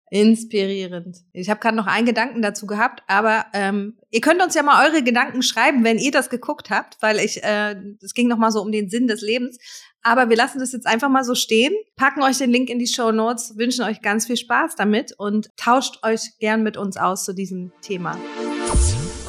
Inspirierend. 0.09 1.17
Ich 1.33 1.49
habe 1.49 1.59
gerade 1.59 1.75
noch 1.75 1.87
einen 1.87 2.05
Gedanken 2.05 2.43
dazu 2.43 2.67
gehabt, 2.67 3.01
aber 3.07 3.47
ähm, 3.53 3.97
ihr 4.11 4.21
könnt 4.21 4.43
uns 4.43 4.53
ja 4.53 4.61
mal 4.61 4.87
eure 4.87 5.01
Gedanken 5.01 5.41
schreiben, 5.41 5.83
wenn 5.83 5.97
ihr 5.97 6.11
das 6.11 6.29
geguckt 6.29 6.69
habt, 6.69 7.01
weil 7.01 7.17
ich, 7.17 7.43
äh, 7.43 7.75
es 7.99 8.13
ging 8.13 8.27
noch 8.27 8.37
mal 8.37 8.51
so 8.51 8.61
um 8.61 8.71
den 8.71 8.89
Sinn 8.89 9.07
des 9.07 9.21
Lebens. 9.21 9.57
Aber 10.03 10.29
wir 10.29 10.35
lassen 10.35 10.59
das 10.59 10.73
jetzt 10.73 10.85
einfach 10.85 11.09
mal 11.09 11.23
so 11.23 11.33
stehen, 11.33 11.73
packen 11.95 12.21
euch 12.21 12.37
den 12.37 12.51
Link 12.51 12.69
in 12.69 12.77
die 12.77 12.87
Show 12.87 13.11
Notes, 13.11 13.57
wünschen 13.57 13.85
euch 13.85 14.01
ganz 14.01 14.27
viel 14.27 14.37
Spaß 14.37 14.75
damit 14.75 15.13
und 15.17 15.49
tauscht 15.55 16.03
euch 16.03 16.37
gern 16.39 16.61
mit 16.61 16.75
uns 16.75 16.97
aus 16.97 17.23
zu 17.23 17.33
diesem 17.33 17.71
Thema. 17.81 18.17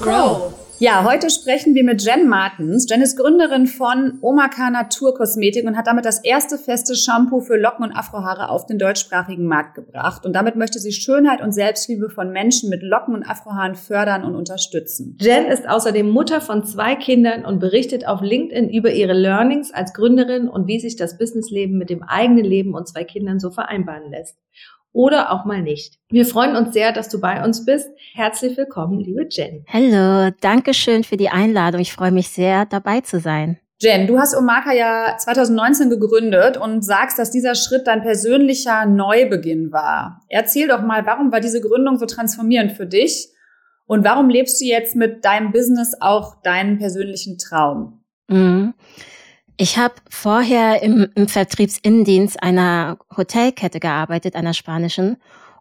Grow. 0.00 0.63
Ja, 0.84 1.02
heute 1.02 1.30
sprechen 1.30 1.74
wir 1.74 1.82
mit 1.82 2.02
Jen 2.04 2.28
Martens. 2.28 2.86
Jen 2.90 3.00
ist 3.00 3.16
Gründerin 3.16 3.66
von 3.66 4.18
Omaka 4.20 4.68
Naturkosmetik 4.68 5.64
und 5.64 5.78
hat 5.78 5.86
damit 5.86 6.04
das 6.04 6.22
erste 6.22 6.58
feste 6.58 6.94
Shampoo 6.94 7.40
für 7.40 7.56
Locken 7.56 7.86
und 7.86 7.96
Afrohaare 7.96 8.50
auf 8.50 8.66
den 8.66 8.76
deutschsprachigen 8.76 9.46
Markt 9.46 9.76
gebracht. 9.76 10.26
Und 10.26 10.34
damit 10.34 10.56
möchte 10.56 10.78
sie 10.78 10.92
Schönheit 10.92 11.40
und 11.40 11.52
Selbstliebe 11.52 12.10
von 12.10 12.32
Menschen 12.32 12.68
mit 12.68 12.82
Locken 12.82 13.14
und 13.14 13.22
Afrohaaren 13.22 13.76
fördern 13.76 14.24
und 14.24 14.34
unterstützen. 14.34 15.16
Jen 15.22 15.46
ist 15.46 15.66
außerdem 15.66 16.10
Mutter 16.10 16.42
von 16.42 16.66
zwei 16.66 16.96
Kindern 16.96 17.46
und 17.46 17.60
berichtet 17.60 18.06
auf 18.06 18.20
LinkedIn 18.20 18.68
über 18.68 18.92
ihre 18.92 19.14
Learnings 19.14 19.72
als 19.72 19.94
Gründerin 19.94 20.50
und 20.50 20.66
wie 20.66 20.80
sich 20.80 20.96
das 20.96 21.16
Businessleben 21.16 21.78
mit 21.78 21.88
dem 21.88 22.02
eigenen 22.02 22.44
Leben 22.44 22.74
und 22.74 22.86
zwei 22.86 23.04
Kindern 23.04 23.40
so 23.40 23.50
vereinbaren 23.50 24.10
lässt 24.10 24.36
oder 24.94 25.32
auch 25.32 25.44
mal 25.44 25.60
nicht. 25.60 25.98
Wir 26.08 26.24
freuen 26.24 26.56
uns 26.56 26.72
sehr, 26.72 26.92
dass 26.92 27.10
du 27.10 27.20
bei 27.20 27.44
uns 27.44 27.66
bist. 27.66 27.90
Herzlich 28.14 28.56
willkommen, 28.56 29.00
liebe 29.00 29.26
Jen. 29.28 29.66
Hallo, 29.68 30.30
danke 30.40 30.72
schön 30.72 31.04
für 31.04 31.18
die 31.18 31.28
Einladung. 31.28 31.82
Ich 31.82 31.92
freue 31.92 32.12
mich 32.12 32.28
sehr, 32.30 32.64
dabei 32.64 33.02
zu 33.02 33.20
sein. 33.20 33.58
Jen, 33.80 34.06
du 34.06 34.18
hast 34.18 34.36
Omaka 34.36 34.72
ja 34.72 35.16
2019 35.18 35.90
gegründet 35.90 36.56
und 36.56 36.82
sagst, 36.82 37.18
dass 37.18 37.32
dieser 37.32 37.56
Schritt 37.56 37.88
dein 37.88 38.02
persönlicher 38.02 38.86
Neubeginn 38.86 39.72
war. 39.72 40.22
Erzähl 40.28 40.68
doch 40.68 40.80
mal, 40.80 41.04
warum 41.04 41.32
war 41.32 41.40
diese 41.40 41.60
Gründung 41.60 41.98
so 41.98 42.06
transformierend 42.06 42.72
für 42.72 42.86
dich? 42.86 43.28
Und 43.86 44.04
warum 44.04 44.30
lebst 44.30 44.60
du 44.60 44.64
jetzt 44.64 44.96
mit 44.96 45.24
deinem 45.24 45.50
Business 45.50 45.94
auch 46.00 46.40
deinen 46.42 46.78
persönlichen 46.78 47.36
Traum? 47.36 48.00
Mhm. 48.28 48.74
Ich 49.56 49.78
habe 49.78 49.94
vorher 50.11 50.82
im, 50.82 51.08
im 51.14 51.28
Vertriebsinnendienst 51.28 52.42
einer 52.42 52.99
Hotelkette 53.16 53.78
gearbeitet, 53.78 54.34
einer 54.34 54.52
spanischen, 54.54 55.16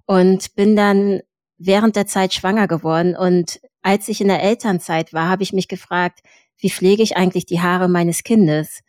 und 0.05 0.55
bin 0.55 0.75
dann 0.75 1.21
während 1.57 1.95
der 1.95 2.07
Zeit 2.07 2.33
schwanger 2.33 2.67
geworden. 2.67 3.15
Und 3.15 3.61
als 3.83 4.07
ich 4.07 4.19
in 4.19 4.27
der 4.27 4.41
Elternzeit 4.41 5.13
war, 5.13 5.29
habe 5.29 5.43
ich 5.43 5.53
mich 5.53 5.67
gefragt, 5.67 6.21
wie 6.57 6.71
pflege 6.71 7.03
ich 7.03 7.17
eigentlich 7.17 7.45
die 7.45 7.61
Haare 7.61 7.87
meines 7.87 8.23
Kindes? 8.23 8.81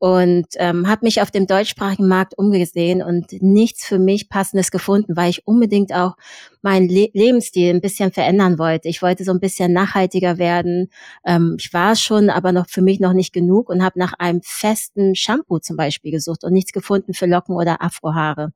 Und 0.00 0.46
ähm, 0.56 0.88
habe 0.88 1.04
mich 1.04 1.20
auf 1.20 1.30
dem 1.30 1.46
deutschsprachigen 1.46 2.08
Markt 2.08 2.36
umgesehen 2.38 3.02
und 3.02 3.30
nichts 3.42 3.84
für 3.84 3.98
mich 3.98 4.30
passendes 4.30 4.70
gefunden, 4.70 5.14
weil 5.14 5.28
ich 5.28 5.46
unbedingt 5.46 5.92
auch 5.92 6.16
meinen 6.62 6.88
Le 6.88 7.10
Lebensstil 7.12 7.68
ein 7.68 7.82
bisschen 7.82 8.10
verändern 8.10 8.58
wollte. 8.58 8.88
Ich 8.88 9.02
wollte 9.02 9.24
so 9.24 9.30
ein 9.30 9.40
bisschen 9.40 9.74
nachhaltiger 9.74 10.38
werden. 10.38 10.88
Ähm, 11.26 11.56
ich 11.60 11.74
war 11.74 11.96
schon, 11.96 12.30
aber 12.30 12.50
noch 12.52 12.66
für 12.66 12.80
mich 12.80 12.98
noch 12.98 13.12
nicht 13.12 13.34
genug 13.34 13.68
und 13.68 13.84
habe 13.84 13.98
nach 13.98 14.14
einem 14.14 14.40
festen 14.42 15.14
Shampoo 15.14 15.58
zum 15.58 15.76
Beispiel 15.76 16.12
gesucht 16.12 16.44
und 16.44 16.54
nichts 16.54 16.72
gefunden 16.72 17.12
für 17.12 17.26
Locken 17.26 17.54
oder 17.54 17.82
Afrohaare. 17.82 18.52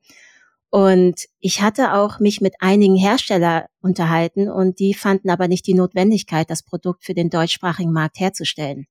Und 0.71 1.27
ich 1.41 1.61
hatte 1.61 1.93
auch 1.93 2.21
mich 2.21 2.41
mit 2.41 2.55
einigen 2.61 2.97
Hersteller 2.97 3.67
unterhalten 3.83 4.49
und 4.49 4.79
die 4.79 4.95
fanden 4.95 5.29
aber 5.29 5.47
nicht 5.47 5.67
die 5.67 5.75
Notwendigkeit, 5.75 6.49
das 6.49 6.63
Produkt 6.63 7.05
für 7.05 7.13
den 7.13 7.29
deutschsprachigen 7.29 7.93
Markt 7.93 8.19
herzustellen. 8.19 8.87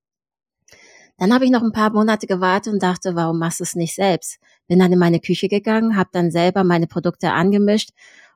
Dann 1.24 1.34
habe 1.34 1.46
ich 1.46 1.52
noch 1.52 1.64
ein 1.64 1.72
paar 1.72 1.94
Monate 1.94 2.28
gewartet 2.28 2.74
und 2.74 2.84
dachte, 2.84 3.16
warum 3.16 3.40
machst 3.40 3.62
du 3.62 3.64
es 3.64 3.76
nicht 3.76 3.96
selbst? 3.96 4.40
Bin 4.68 4.80
dann 4.80 4.92
in 4.92 5.00
meine 5.00 5.22
Küche 5.22 5.48
gegangen, 5.48 5.96
habe 5.96 6.10
dann 6.12 6.32
selber 6.32 6.66
meine 6.66 6.86
Produkte 6.86 7.32
angemischt 7.32 7.92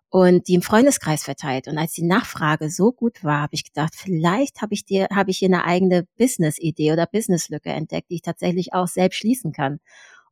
und 0.09 0.47
die 0.47 0.53
im 0.53 0.61
Freundeskreis 0.61 1.21
verteilt. 1.21 1.67
Und 1.67 1.77
als 1.77 1.91
die 1.91 2.05
Nachfrage 2.05 2.69
so 2.69 2.93
gut 2.93 3.25
war, 3.25 3.41
habe 3.41 3.55
ich 3.55 3.65
gedacht, 3.65 3.93
vielleicht 3.93 4.61
habe 4.61 4.73
ich 4.73 4.85
dir, 4.85 5.09
habe 5.13 5.31
ich 5.31 5.39
hier 5.39 5.49
eine 5.49 5.65
eigene 5.65 6.07
Business-Idee 6.17 6.93
oder 6.93 7.07
Business-Lücke 7.07 7.71
entdeckt, 7.71 8.09
die 8.09 8.15
ich 8.15 8.21
tatsächlich 8.21 8.73
auch 8.73 8.87
selbst 8.87 9.17
schließen 9.17 9.51
kann. 9.51 9.81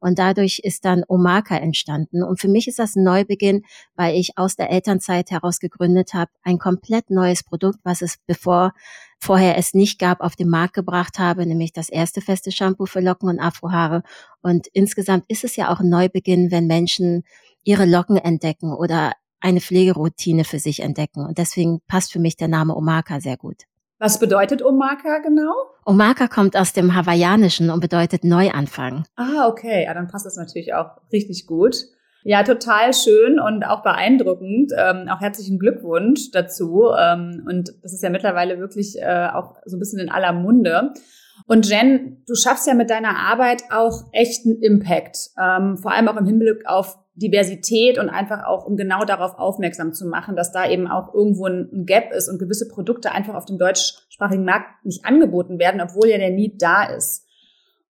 Und 0.05 0.19
dadurch 0.19 0.59
ist 0.59 0.85
dann 0.85 1.03
Omaka 1.07 1.57
entstanden. 1.57 2.21
Und 2.21 2.39
für 2.39 2.47
mich 2.47 2.67
ist 2.67 2.77
das 2.77 2.95
ein 2.95 3.03
Neubeginn, 3.03 3.63
weil 3.95 4.13
ich 4.15 4.37
aus 4.37 4.55
der 4.55 4.69
Elternzeit 4.69 5.31
heraus 5.31 5.57
gegründet 5.57 6.13
habe, 6.13 6.29
ein 6.43 6.59
komplett 6.59 7.09
neues 7.09 7.41
Produkt, 7.41 7.79
was 7.83 8.03
es 8.03 8.19
bevor 8.27 8.73
vorher 9.17 9.57
es 9.57 9.73
nicht 9.73 9.97
gab, 9.97 10.21
auf 10.21 10.35
den 10.35 10.47
Markt 10.47 10.75
gebracht 10.75 11.17
habe, 11.17 11.47
nämlich 11.47 11.73
das 11.73 11.89
erste 11.89 12.21
feste 12.21 12.51
Shampoo 12.51 12.85
für 12.85 12.99
Locken 12.99 13.29
und 13.29 13.39
Afrohaare. 13.39 14.03
Und 14.43 14.67
insgesamt 14.73 15.25
ist 15.27 15.43
es 15.43 15.55
ja 15.55 15.73
auch 15.73 15.79
ein 15.79 15.89
Neubeginn, 15.89 16.51
wenn 16.51 16.67
Menschen 16.67 17.23
ihre 17.63 17.85
Locken 17.85 18.17
entdecken 18.17 18.73
oder 18.73 19.13
eine 19.39 19.59
Pflegeroutine 19.59 20.43
für 20.43 20.59
sich 20.59 20.81
entdecken. 20.81 21.25
Und 21.25 21.39
deswegen 21.39 21.81
passt 21.87 22.11
für 22.11 22.19
mich 22.19 22.37
der 22.37 22.47
Name 22.47 22.75
Omaka 22.75 23.21
sehr 23.21 23.37
gut. 23.37 23.63
Was 23.97 24.19
bedeutet 24.19 24.61
Omaka 24.61 25.19
genau? 25.19 25.53
Omaka 25.85 26.27
kommt 26.27 26.57
aus 26.57 26.73
dem 26.73 26.95
Hawaiianischen 26.95 27.69
und 27.69 27.79
bedeutet 27.79 28.25
Neuanfang. 28.25 29.05
Ah, 29.15 29.47
okay. 29.47 29.85
Ja, 29.85 29.93
dann 29.93 30.07
passt 30.07 30.25
das 30.25 30.35
natürlich 30.35 30.73
auch 30.73 30.97
richtig 31.13 31.47
gut. 31.47 31.85
Ja, 32.27 32.41
total 32.41 32.91
schön 32.95 33.39
und 33.39 33.67
auch 33.67 33.83
beeindruckend. 33.83 34.71
Ähm, 34.75 35.07
auch 35.09 35.21
herzlichen 35.21 35.59
Glückwunsch 35.59 36.31
dazu. 36.31 36.89
Ähm, 36.99 37.45
und 37.47 37.71
das 37.83 37.93
ist 37.93 38.01
ja 38.01 38.09
mittlerweile 38.09 38.59
wirklich 38.59 38.99
äh, 38.99 39.27
auch 39.31 39.57
so 39.65 39.77
ein 39.77 39.79
bisschen 39.79 39.99
in 39.99 40.09
aller 40.09 40.33
Munde. 40.33 40.91
Und 41.45 41.69
Jen, 41.69 42.23
du 42.25 42.33
schaffst 42.33 42.65
ja 42.65 42.73
mit 42.73 42.89
deiner 42.89 43.15
Arbeit 43.15 43.65
auch 43.69 44.05
echten 44.11 44.59
Impact, 44.59 45.17
ähm, 45.39 45.77
vor 45.77 45.91
allem 45.91 46.07
auch 46.07 46.17
im 46.17 46.25
Hinblick 46.25 46.65
auf 46.65 46.97
Diversität 47.13 47.99
und 47.99 48.09
einfach 48.09 48.43
auch, 48.47 48.65
um 48.65 48.75
genau 48.75 49.05
darauf 49.05 49.37
aufmerksam 49.37 49.93
zu 49.93 50.07
machen, 50.07 50.35
dass 50.35 50.51
da 50.51 50.67
eben 50.67 50.87
auch 50.87 51.13
irgendwo 51.13 51.45
ein 51.45 51.85
Gap 51.85 52.11
ist 52.11 52.27
und 52.27 52.39
gewisse 52.39 52.67
Produkte 52.67 53.11
einfach 53.11 53.35
auf 53.35 53.45
dem 53.45 53.59
deutschsprachigen 53.59 54.45
Markt 54.45 54.83
nicht 54.83 55.05
angeboten 55.05 55.59
werden, 55.59 55.79
obwohl 55.79 56.09
ja 56.09 56.17
der 56.17 56.31
Need 56.31 56.59
da 56.59 56.85
ist. 56.85 57.27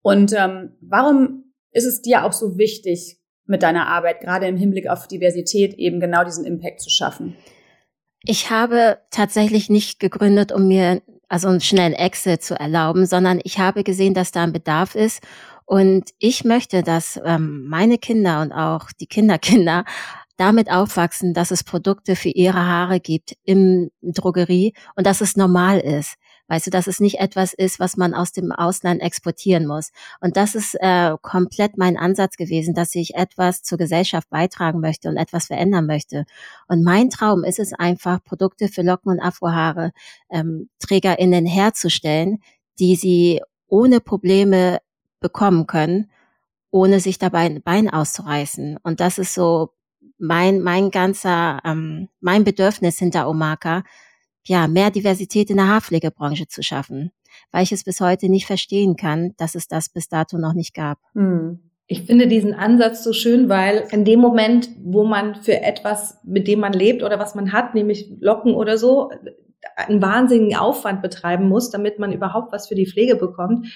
Und 0.02 0.32
ähm, 0.38 0.76
warum 0.80 1.52
ist 1.72 1.86
es 1.86 2.00
dir 2.00 2.24
auch 2.24 2.32
so 2.32 2.58
wichtig, 2.58 3.19
mit 3.50 3.62
deiner 3.62 3.88
Arbeit, 3.88 4.20
gerade 4.20 4.46
im 4.46 4.56
Hinblick 4.56 4.88
auf 4.88 5.06
Diversität, 5.08 5.74
eben 5.74 6.00
genau 6.00 6.24
diesen 6.24 6.46
Impact 6.46 6.80
zu 6.80 6.88
schaffen? 6.88 7.36
Ich 8.22 8.50
habe 8.50 8.98
tatsächlich 9.10 9.68
nicht 9.68 9.98
gegründet, 9.98 10.52
um 10.52 10.68
mir 10.68 11.02
also 11.28 11.48
einen 11.48 11.60
schnellen 11.60 11.92
Exit 11.92 12.42
zu 12.42 12.58
erlauben, 12.58 13.06
sondern 13.06 13.40
ich 13.44 13.58
habe 13.58 13.84
gesehen, 13.84 14.14
dass 14.14 14.32
da 14.32 14.42
ein 14.42 14.52
Bedarf 14.52 14.94
ist. 14.94 15.22
Und 15.64 16.10
ich 16.18 16.44
möchte, 16.44 16.82
dass 16.82 17.20
ähm, 17.24 17.66
meine 17.68 17.98
Kinder 17.98 18.42
und 18.42 18.52
auch 18.52 18.90
die 18.92 19.06
Kinderkinder 19.06 19.84
damit 20.36 20.70
aufwachsen, 20.70 21.34
dass 21.34 21.50
es 21.50 21.64
Produkte 21.64 22.16
für 22.16 22.30
ihre 22.30 22.66
Haare 22.66 22.98
gibt 22.98 23.36
im 23.44 23.90
Drogerie 24.02 24.74
und 24.96 25.06
dass 25.06 25.20
es 25.20 25.36
normal 25.36 25.78
ist. 25.78 26.14
Weißt 26.50 26.66
du, 26.66 26.70
dass 26.70 26.88
es 26.88 26.98
nicht 26.98 27.20
etwas 27.20 27.52
ist, 27.52 27.78
was 27.78 27.96
man 27.96 28.12
aus 28.12 28.32
dem 28.32 28.50
Ausland 28.50 29.00
exportieren 29.00 29.68
muss. 29.68 29.92
Und 30.20 30.36
das 30.36 30.56
ist 30.56 30.74
äh, 30.80 31.14
komplett 31.22 31.78
mein 31.78 31.96
Ansatz 31.96 32.36
gewesen, 32.36 32.74
dass 32.74 32.96
ich 32.96 33.14
etwas 33.14 33.62
zur 33.62 33.78
Gesellschaft 33.78 34.28
beitragen 34.30 34.80
möchte 34.80 35.08
und 35.08 35.16
etwas 35.16 35.46
verändern 35.46 35.86
möchte. 35.86 36.24
Und 36.66 36.82
mein 36.82 37.08
Traum 37.08 37.44
ist 37.44 37.60
es 37.60 37.72
einfach, 37.72 38.24
Produkte 38.24 38.66
für 38.66 38.82
Locken 38.82 39.12
und 39.12 39.20
Afrohaare 39.20 39.92
ähm, 40.28 40.68
TrägerInnen 40.80 41.46
herzustellen, 41.46 42.42
die 42.80 42.96
sie 42.96 43.40
ohne 43.68 44.00
Probleme 44.00 44.80
bekommen 45.20 45.68
können, 45.68 46.10
ohne 46.72 46.98
sich 46.98 47.18
dabei 47.18 47.42
ein 47.42 47.62
Bein 47.62 47.88
auszureißen. 47.88 48.76
Und 48.82 48.98
das 48.98 49.18
ist 49.18 49.34
so 49.34 49.70
mein, 50.18 50.62
mein 50.62 50.90
ganzer, 50.90 51.60
ähm, 51.64 52.08
mein 52.20 52.42
Bedürfnis 52.42 52.98
hinter 52.98 53.28
Omaka, 53.28 53.84
ja, 54.44 54.66
mehr 54.68 54.90
Diversität 54.90 55.50
in 55.50 55.56
der 55.56 55.68
Haarpflegebranche 55.68 56.48
zu 56.48 56.62
schaffen, 56.62 57.10
weil 57.52 57.62
ich 57.62 57.72
es 57.72 57.84
bis 57.84 58.00
heute 58.00 58.28
nicht 58.28 58.46
verstehen 58.46 58.96
kann, 58.96 59.32
dass 59.36 59.54
es 59.54 59.68
das 59.68 59.88
bis 59.88 60.08
dato 60.08 60.38
noch 60.38 60.54
nicht 60.54 60.74
gab. 60.74 60.98
Hm. 61.14 61.60
Ich 61.86 62.02
finde 62.02 62.28
diesen 62.28 62.54
Ansatz 62.54 63.02
so 63.02 63.12
schön, 63.12 63.48
weil 63.48 63.84
in 63.90 64.04
dem 64.04 64.20
Moment, 64.20 64.70
wo 64.80 65.04
man 65.04 65.34
für 65.42 65.60
etwas, 65.60 66.18
mit 66.24 66.46
dem 66.46 66.60
man 66.60 66.72
lebt 66.72 67.02
oder 67.02 67.18
was 67.18 67.34
man 67.34 67.52
hat, 67.52 67.74
nämlich 67.74 68.08
Locken 68.20 68.54
oder 68.54 68.78
so, 68.78 69.10
einen 69.74 70.00
wahnsinnigen 70.00 70.56
Aufwand 70.56 71.02
betreiben 71.02 71.48
muss, 71.48 71.70
damit 71.70 71.98
man 71.98 72.12
überhaupt 72.12 72.52
was 72.52 72.68
für 72.68 72.76
die 72.76 72.86
Pflege 72.86 73.16
bekommt, 73.16 73.66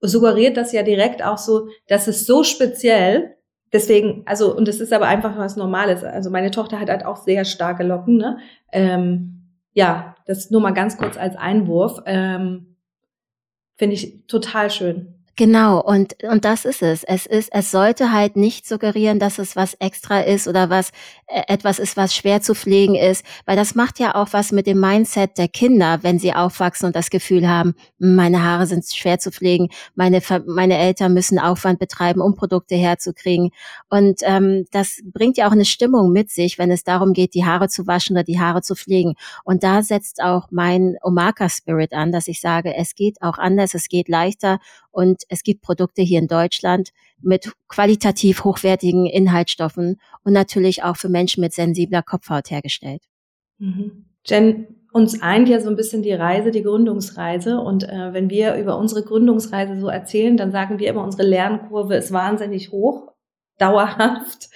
suggeriert 0.00 0.56
das 0.56 0.72
ja 0.72 0.82
direkt 0.82 1.24
auch 1.24 1.38
so, 1.38 1.68
dass 1.86 2.08
es 2.08 2.26
so 2.26 2.44
speziell, 2.44 3.36
deswegen, 3.72 4.22
also, 4.26 4.54
und 4.54 4.68
es 4.68 4.80
ist 4.80 4.92
aber 4.92 5.06
einfach 5.06 5.38
was 5.38 5.56
Normales. 5.56 6.04
Also 6.04 6.28
meine 6.30 6.50
Tochter 6.50 6.78
hat 6.78 6.90
halt 6.90 7.06
auch 7.06 7.16
sehr 7.16 7.44
starke 7.44 7.84
Locken, 7.84 8.16
ne? 8.16 8.38
Ähm, 8.72 9.41
ja, 9.72 10.16
das 10.26 10.50
nur 10.50 10.60
mal 10.60 10.72
ganz 10.72 10.96
kurz 10.96 11.16
als 11.16 11.36
Einwurf. 11.36 12.00
Ähm, 12.06 12.76
Finde 13.76 13.94
ich 13.94 14.26
total 14.26 14.70
schön. 14.70 15.11
Genau, 15.36 15.80
und, 15.80 16.14
und 16.24 16.44
das 16.44 16.66
ist 16.66 16.82
es. 16.82 17.04
Es 17.04 17.24
ist, 17.24 17.48
es 17.52 17.70
sollte 17.70 18.12
halt 18.12 18.36
nicht 18.36 18.66
suggerieren, 18.68 19.18
dass 19.18 19.38
es 19.38 19.56
was 19.56 19.72
extra 19.74 20.20
ist 20.20 20.46
oder 20.46 20.68
was 20.68 20.90
äh, 21.26 21.42
etwas 21.48 21.78
ist, 21.78 21.96
was 21.96 22.14
schwer 22.14 22.42
zu 22.42 22.54
pflegen 22.54 22.96
ist, 22.96 23.24
weil 23.46 23.56
das 23.56 23.74
macht 23.74 23.98
ja 23.98 24.14
auch 24.14 24.28
was 24.32 24.52
mit 24.52 24.66
dem 24.66 24.78
Mindset 24.78 25.38
der 25.38 25.48
Kinder, 25.48 26.00
wenn 26.02 26.18
sie 26.18 26.34
aufwachsen 26.34 26.84
und 26.86 26.94
das 26.96 27.08
Gefühl 27.08 27.48
haben, 27.48 27.74
hm, 27.98 28.14
meine 28.14 28.44
Haare 28.44 28.66
sind 28.66 28.84
schwer 28.86 29.18
zu 29.20 29.30
pflegen, 29.32 29.68
meine, 29.94 30.20
meine 30.46 30.76
Eltern 30.76 31.14
müssen 31.14 31.38
Aufwand 31.38 31.78
betreiben, 31.78 32.20
um 32.20 32.34
Produkte 32.34 32.74
herzukriegen. 32.74 33.52
Und 33.88 34.20
ähm, 34.24 34.66
das 34.70 35.00
bringt 35.02 35.38
ja 35.38 35.48
auch 35.48 35.52
eine 35.52 35.64
Stimmung 35.64 36.12
mit 36.12 36.30
sich, 36.30 36.58
wenn 36.58 36.70
es 36.70 36.84
darum 36.84 37.14
geht, 37.14 37.32
die 37.32 37.46
Haare 37.46 37.68
zu 37.68 37.86
waschen 37.86 38.16
oder 38.16 38.24
die 38.24 38.38
Haare 38.38 38.60
zu 38.60 38.74
pflegen. 38.74 39.14
Und 39.44 39.62
da 39.62 39.82
setzt 39.82 40.22
auch 40.22 40.48
mein 40.50 40.96
Omaka 41.02 41.48
Spirit 41.48 41.94
an, 41.94 42.12
dass 42.12 42.28
ich 42.28 42.38
sage, 42.42 42.74
es 42.76 42.94
geht 42.94 43.22
auch 43.22 43.38
anders, 43.38 43.72
es 43.72 43.88
geht 43.88 44.08
leichter 44.10 44.58
und 44.92 45.22
es 45.28 45.42
gibt 45.42 45.62
Produkte 45.62 46.02
hier 46.02 46.20
in 46.20 46.28
Deutschland 46.28 46.90
mit 47.20 47.50
qualitativ 47.68 48.44
hochwertigen 48.44 49.06
Inhaltsstoffen 49.06 50.00
und 50.24 50.32
natürlich 50.32 50.84
auch 50.84 50.96
für 50.96 51.08
Menschen 51.08 51.40
mit 51.40 51.52
sensibler 51.52 52.02
Kopfhaut 52.02 52.50
hergestellt. 52.50 53.02
Mhm. 53.58 54.04
Jen, 54.24 54.66
uns 54.92 55.22
eint 55.22 55.48
ja 55.48 55.60
so 55.60 55.70
ein 55.70 55.76
bisschen 55.76 56.02
die 56.02 56.12
Reise, 56.12 56.50
die 56.50 56.62
Gründungsreise. 56.62 57.58
Und 57.58 57.88
äh, 57.88 58.12
wenn 58.12 58.28
wir 58.30 58.54
über 58.56 58.76
unsere 58.76 59.02
Gründungsreise 59.02 59.80
so 59.80 59.88
erzählen, 59.88 60.36
dann 60.36 60.52
sagen 60.52 60.78
wir 60.78 60.88
immer, 60.90 61.02
unsere 61.02 61.26
Lernkurve 61.26 61.96
ist 61.96 62.12
wahnsinnig 62.12 62.70
hoch, 62.70 63.12
dauerhaft. 63.58 64.50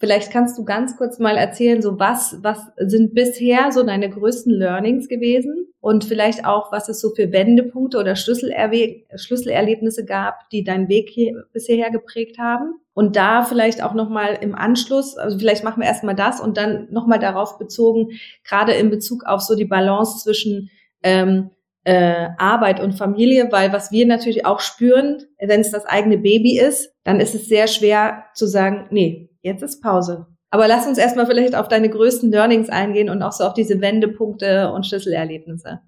Vielleicht 0.00 0.30
kannst 0.32 0.56
du 0.56 0.64
ganz 0.64 0.96
kurz 0.96 1.18
mal 1.18 1.36
erzählen, 1.36 1.82
so 1.82 1.98
was, 1.98 2.38
was 2.42 2.58
sind 2.76 3.14
bisher 3.14 3.72
so 3.72 3.82
deine 3.82 4.08
größten 4.08 4.52
Learnings 4.52 5.08
gewesen 5.08 5.66
und 5.80 6.04
vielleicht 6.04 6.44
auch, 6.44 6.70
was 6.70 6.88
es 6.88 7.00
so 7.00 7.10
für 7.10 7.32
Wendepunkte 7.32 7.98
oder 7.98 8.14
Schlüsselerwe 8.14 9.02
Schlüsselerlebnisse 9.16 10.04
gab, 10.04 10.48
die 10.50 10.62
deinen 10.62 10.88
Weg 10.88 11.10
hier 11.10 11.44
bisher 11.52 11.90
geprägt 11.90 12.38
haben. 12.38 12.74
Und 12.94 13.16
da 13.16 13.42
vielleicht 13.42 13.82
auch 13.82 13.94
nochmal 13.94 14.38
im 14.40 14.54
Anschluss, 14.54 15.16
also 15.16 15.38
vielleicht 15.38 15.64
machen 15.64 15.82
wir 15.82 15.88
erstmal 15.88 16.16
das 16.16 16.40
und 16.40 16.56
dann 16.56 16.88
nochmal 16.90 17.18
darauf 17.18 17.58
bezogen, 17.58 18.10
gerade 18.44 18.72
in 18.72 18.90
Bezug 18.90 19.24
auf 19.24 19.40
so 19.40 19.56
die 19.56 19.64
Balance 19.64 20.22
zwischen 20.22 20.70
ähm, 21.02 21.50
äh, 21.84 22.28
Arbeit 22.38 22.80
und 22.80 22.92
Familie, 22.92 23.50
weil 23.50 23.72
was 23.72 23.90
wir 23.90 24.06
natürlich 24.06 24.46
auch 24.46 24.60
spüren, 24.60 25.24
wenn 25.40 25.60
es 25.60 25.70
das 25.70 25.86
eigene 25.86 26.18
Baby 26.18 26.58
ist, 26.58 26.92
dann 27.02 27.18
ist 27.18 27.34
es 27.34 27.48
sehr 27.48 27.66
schwer 27.66 28.24
zu 28.34 28.46
sagen, 28.46 28.88
nee, 28.90 29.27
jetzt 29.42 29.62
ist 29.62 29.82
Pause. 29.82 30.26
Aber 30.50 30.66
lass 30.66 30.86
uns 30.86 30.98
erstmal 30.98 31.26
vielleicht 31.26 31.54
auf 31.54 31.68
deine 31.68 31.90
größten 31.90 32.30
Learnings 32.30 32.68
eingehen 32.68 33.10
und 33.10 33.22
auch 33.22 33.32
so 33.32 33.44
auf 33.44 33.54
diese 33.54 33.80
Wendepunkte 33.80 34.72
und 34.72 34.86
Schlüsselerlebnisse. 34.86 35.80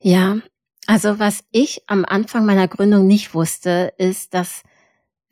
Ja, 0.00 0.38
also 0.86 1.18
was 1.18 1.44
ich 1.50 1.82
am 1.86 2.04
Anfang 2.04 2.46
meiner 2.46 2.68
Gründung 2.68 3.06
nicht 3.06 3.34
wusste, 3.34 3.92
ist, 3.96 4.34
dass 4.34 4.62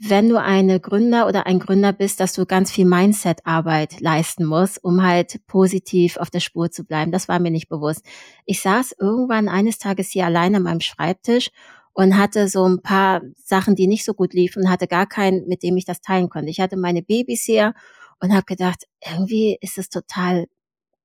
wenn 0.05 0.29
du 0.29 0.41
eine 0.41 0.81
Gründer 0.81 1.29
oder 1.29 1.47
ein 1.47 1.61
Gründer 1.61 1.93
bist, 1.93 2.19
dass 2.19 2.33
du 2.33 2.45
ganz 2.45 2.73
viel 2.73 2.87
Mindset-Arbeit 2.87 4.01
leisten 4.01 4.45
musst, 4.45 4.83
um 4.83 5.05
halt 5.05 5.47
positiv 5.47 6.17
auf 6.17 6.29
der 6.29 6.41
Spur 6.41 6.73
zu 6.73 6.85
bleiben. 6.85 7.13
Das 7.13 7.29
war 7.29 7.39
mir 7.39 7.53
nicht 7.53 7.69
bewusst. 7.69 8.05
Ich 8.45 8.63
saß 8.63 8.97
irgendwann 8.99 9.49
eines 9.49 9.79
Tages 9.79 10.11
hier 10.11 10.27
alleine 10.27 10.57
an 10.57 10.65
meinem 10.65 10.81
Schreibtisch 10.81 11.51
und 11.95 12.17
hatte 12.17 12.49
so 12.49 12.67
ein 12.67 12.81
paar 12.83 13.23
Sachen, 13.45 13.75
die 13.75 13.87
nicht 13.87 14.05
so 14.05 14.15
gut 14.15 14.33
liefen, 14.35 14.71
hatte 14.71 14.87
gar 14.87 15.07
keinen, 15.07 15.47
mit 15.47 15.63
dem 15.63 15.77
ich 15.77 15.85
das 15.85 16.01
teilen 16.01 16.29
konnte. 16.29 16.51
Ich 16.51 16.61
hatte 16.61 16.77
meine 16.77 17.03
Babys 17.03 17.43
hier 17.45 17.75
und 18.21 18.33
habe 18.33 18.45
gedacht, 18.45 18.85
irgendwie 19.05 19.59
ist 19.61 19.79
es 19.79 19.89
total 19.89 20.47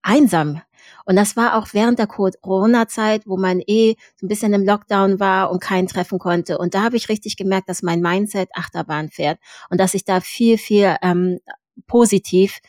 einsam. 0.01 0.61
Und 1.05 1.15
das 1.15 1.35
war 1.35 1.57
auch 1.57 1.67
während 1.73 1.99
der 1.99 2.07
Corona-Zeit, 2.07 3.23
wo 3.25 3.35
man 3.35 3.61
eh 3.65 3.95
so 4.15 4.25
ein 4.25 4.29
bisschen 4.29 4.53
im 4.53 4.63
Lockdown 4.63 5.19
war 5.19 5.51
und 5.51 5.59
keinen 5.59 5.87
treffen 5.87 6.19
konnte. 6.19 6.57
Und 6.57 6.75
da 6.75 6.83
habe 6.83 6.95
ich 6.95 7.09
richtig 7.09 7.35
gemerkt, 7.35 7.67
dass 7.67 7.83
mein 7.83 8.01
Mindset 8.01 8.49
Achterbahn 8.53 9.09
fährt 9.09 9.39
und 9.69 9.79
dass 9.79 9.93
ich 9.93 10.05
da 10.05 10.21
viel, 10.21 10.57
viel 10.57 10.95
ähm, 11.01 11.39
positiv 11.87 12.59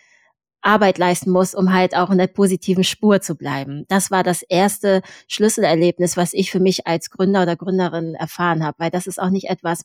Arbeit 0.63 0.99
leisten 0.99 1.31
muss, 1.31 1.55
um 1.55 1.73
halt 1.73 1.97
auch 1.97 2.11
in 2.11 2.19
der 2.19 2.27
positiven 2.27 2.85
Spur 2.85 3.21
zu 3.21 3.37
bleiben. 3.37 3.85
Das 3.89 4.11
war 4.11 4.23
das 4.23 4.43
erste 4.43 5.03
Schlüsselerlebnis, 5.29 6.17
was 6.17 6.33
ich 6.33 6.51
für 6.51 6.61
mich 6.61 6.87
als 6.87 7.11
Gründer 7.11 7.43
oder 7.43 7.57
Gründerin 7.57 8.15
erfahren 8.15 8.65
habe, 8.65 8.77
weil 8.79 8.91
das 8.91 9.07
ist 9.07 9.21
auch 9.21 9.31
nicht 9.31 9.49
etwas, 9.49 9.85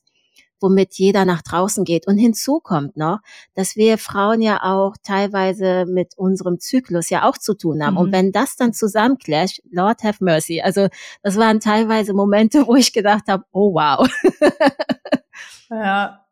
womit 0.64 0.96
jeder 0.96 1.26
nach 1.26 1.42
draußen 1.42 1.84
geht. 1.84 2.08
Und 2.08 2.18
hinzu 2.18 2.60
kommt 2.60 2.98
noch, 2.98 3.20
dass 3.54 3.76
wir 3.76 3.98
Frauen 3.98 4.42
ja 4.42 4.64
auch 4.64 4.96
teilweise 5.04 5.86
mit 5.86 6.18
unserem 6.18 6.60
Zyklus 6.60 7.10
ja 7.10 7.28
auch 7.28 7.38
zu 7.38 7.54
tun 7.54 7.86
haben. 7.86 7.96
Mhm. 7.96 8.00
Und 8.00 8.12
wenn 8.12 8.32
das 8.32 8.56
dann 8.56 8.74
zusammenclasht, 8.74 9.62
Lord 9.70 10.04
have 10.04 10.24
mercy. 10.24 10.62
Also 10.62 10.88
das 11.22 11.36
waren 11.36 11.60
teilweise 11.60 12.14
Momente, 12.14 12.66
wo 12.66 12.76
ich 12.76 12.94
gedacht 12.94 13.28
habe, 13.28 13.44
oh 13.52 13.74
wow. 13.74 14.08
ja, 15.70 16.26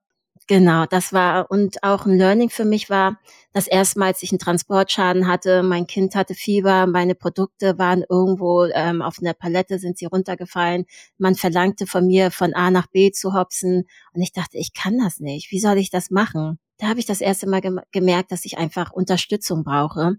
Genau, 0.51 0.85
das 0.85 1.13
war 1.13 1.49
und 1.49 1.81
auch 1.81 2.05
ein 2.05 2.17
Learning 2.17 2.49
für 2.49 2.65
mich 2.65 2.89
war, 2.89 3.17
dass 3.53 3.67
erstmals 3.67 4.21
ich 4.21 4.33
einen 4.33 4.39
Transportschaden 4.39 5.25
hatte, 5.25 5.63
mein 5.63 5.87
Kind 5.87 6.13
hatte 6.13 6.35
Fieber, 6.35 6.87
meine 6.87 7.15
Produkte 7.15 7.77
waren 7.77 8.03
irgendwo 8.09 8.65
ähm, 8.65 9.01
auf 9.01 9.19
einer 9.21 9.33
Palette, 9.33 9.79
sind 9.79 9.97
sie 9.97 10.07
runtergefallen. 10.07 10.87
Man 11.17 11.35
verlangte 11.35 11.87
von 11.87 12.05
mir, 12.05 12.31
von 12.31 12.53
A 12.53 12.69
nach 12.69 12.87
B 12.87 13.11
zu 13.13 13.33
hopsen 13.33 13.85
und 14.13 14.21
ich 14.21 14.33
dachte, 14.33 14.57
ich 14.57 14.73
kann 14.73 14.97
das 14.99 15.21
nicht. 15.21 15.51
Wie 15.51 15.59
soll 15.61 15.77
ich 15.77 15.89
das 15.89 16.11
machen? 16.11 16.59
Da 16.79 16.87
habe 16.87 16.99
ich 16.99 17.05
das 17.05 17.21
erste 17.21 17.47
Mal 17.47 17.61
gemerkt, 17.93 18.33
dass 18.33 18.43
ich 18.43 18.57
einfach 18.57 18.91
Unterstützung 18.91 19.63
brauche. 19.63 20.17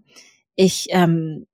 Ich 0.55 0.87
ähm, 0.89 1.45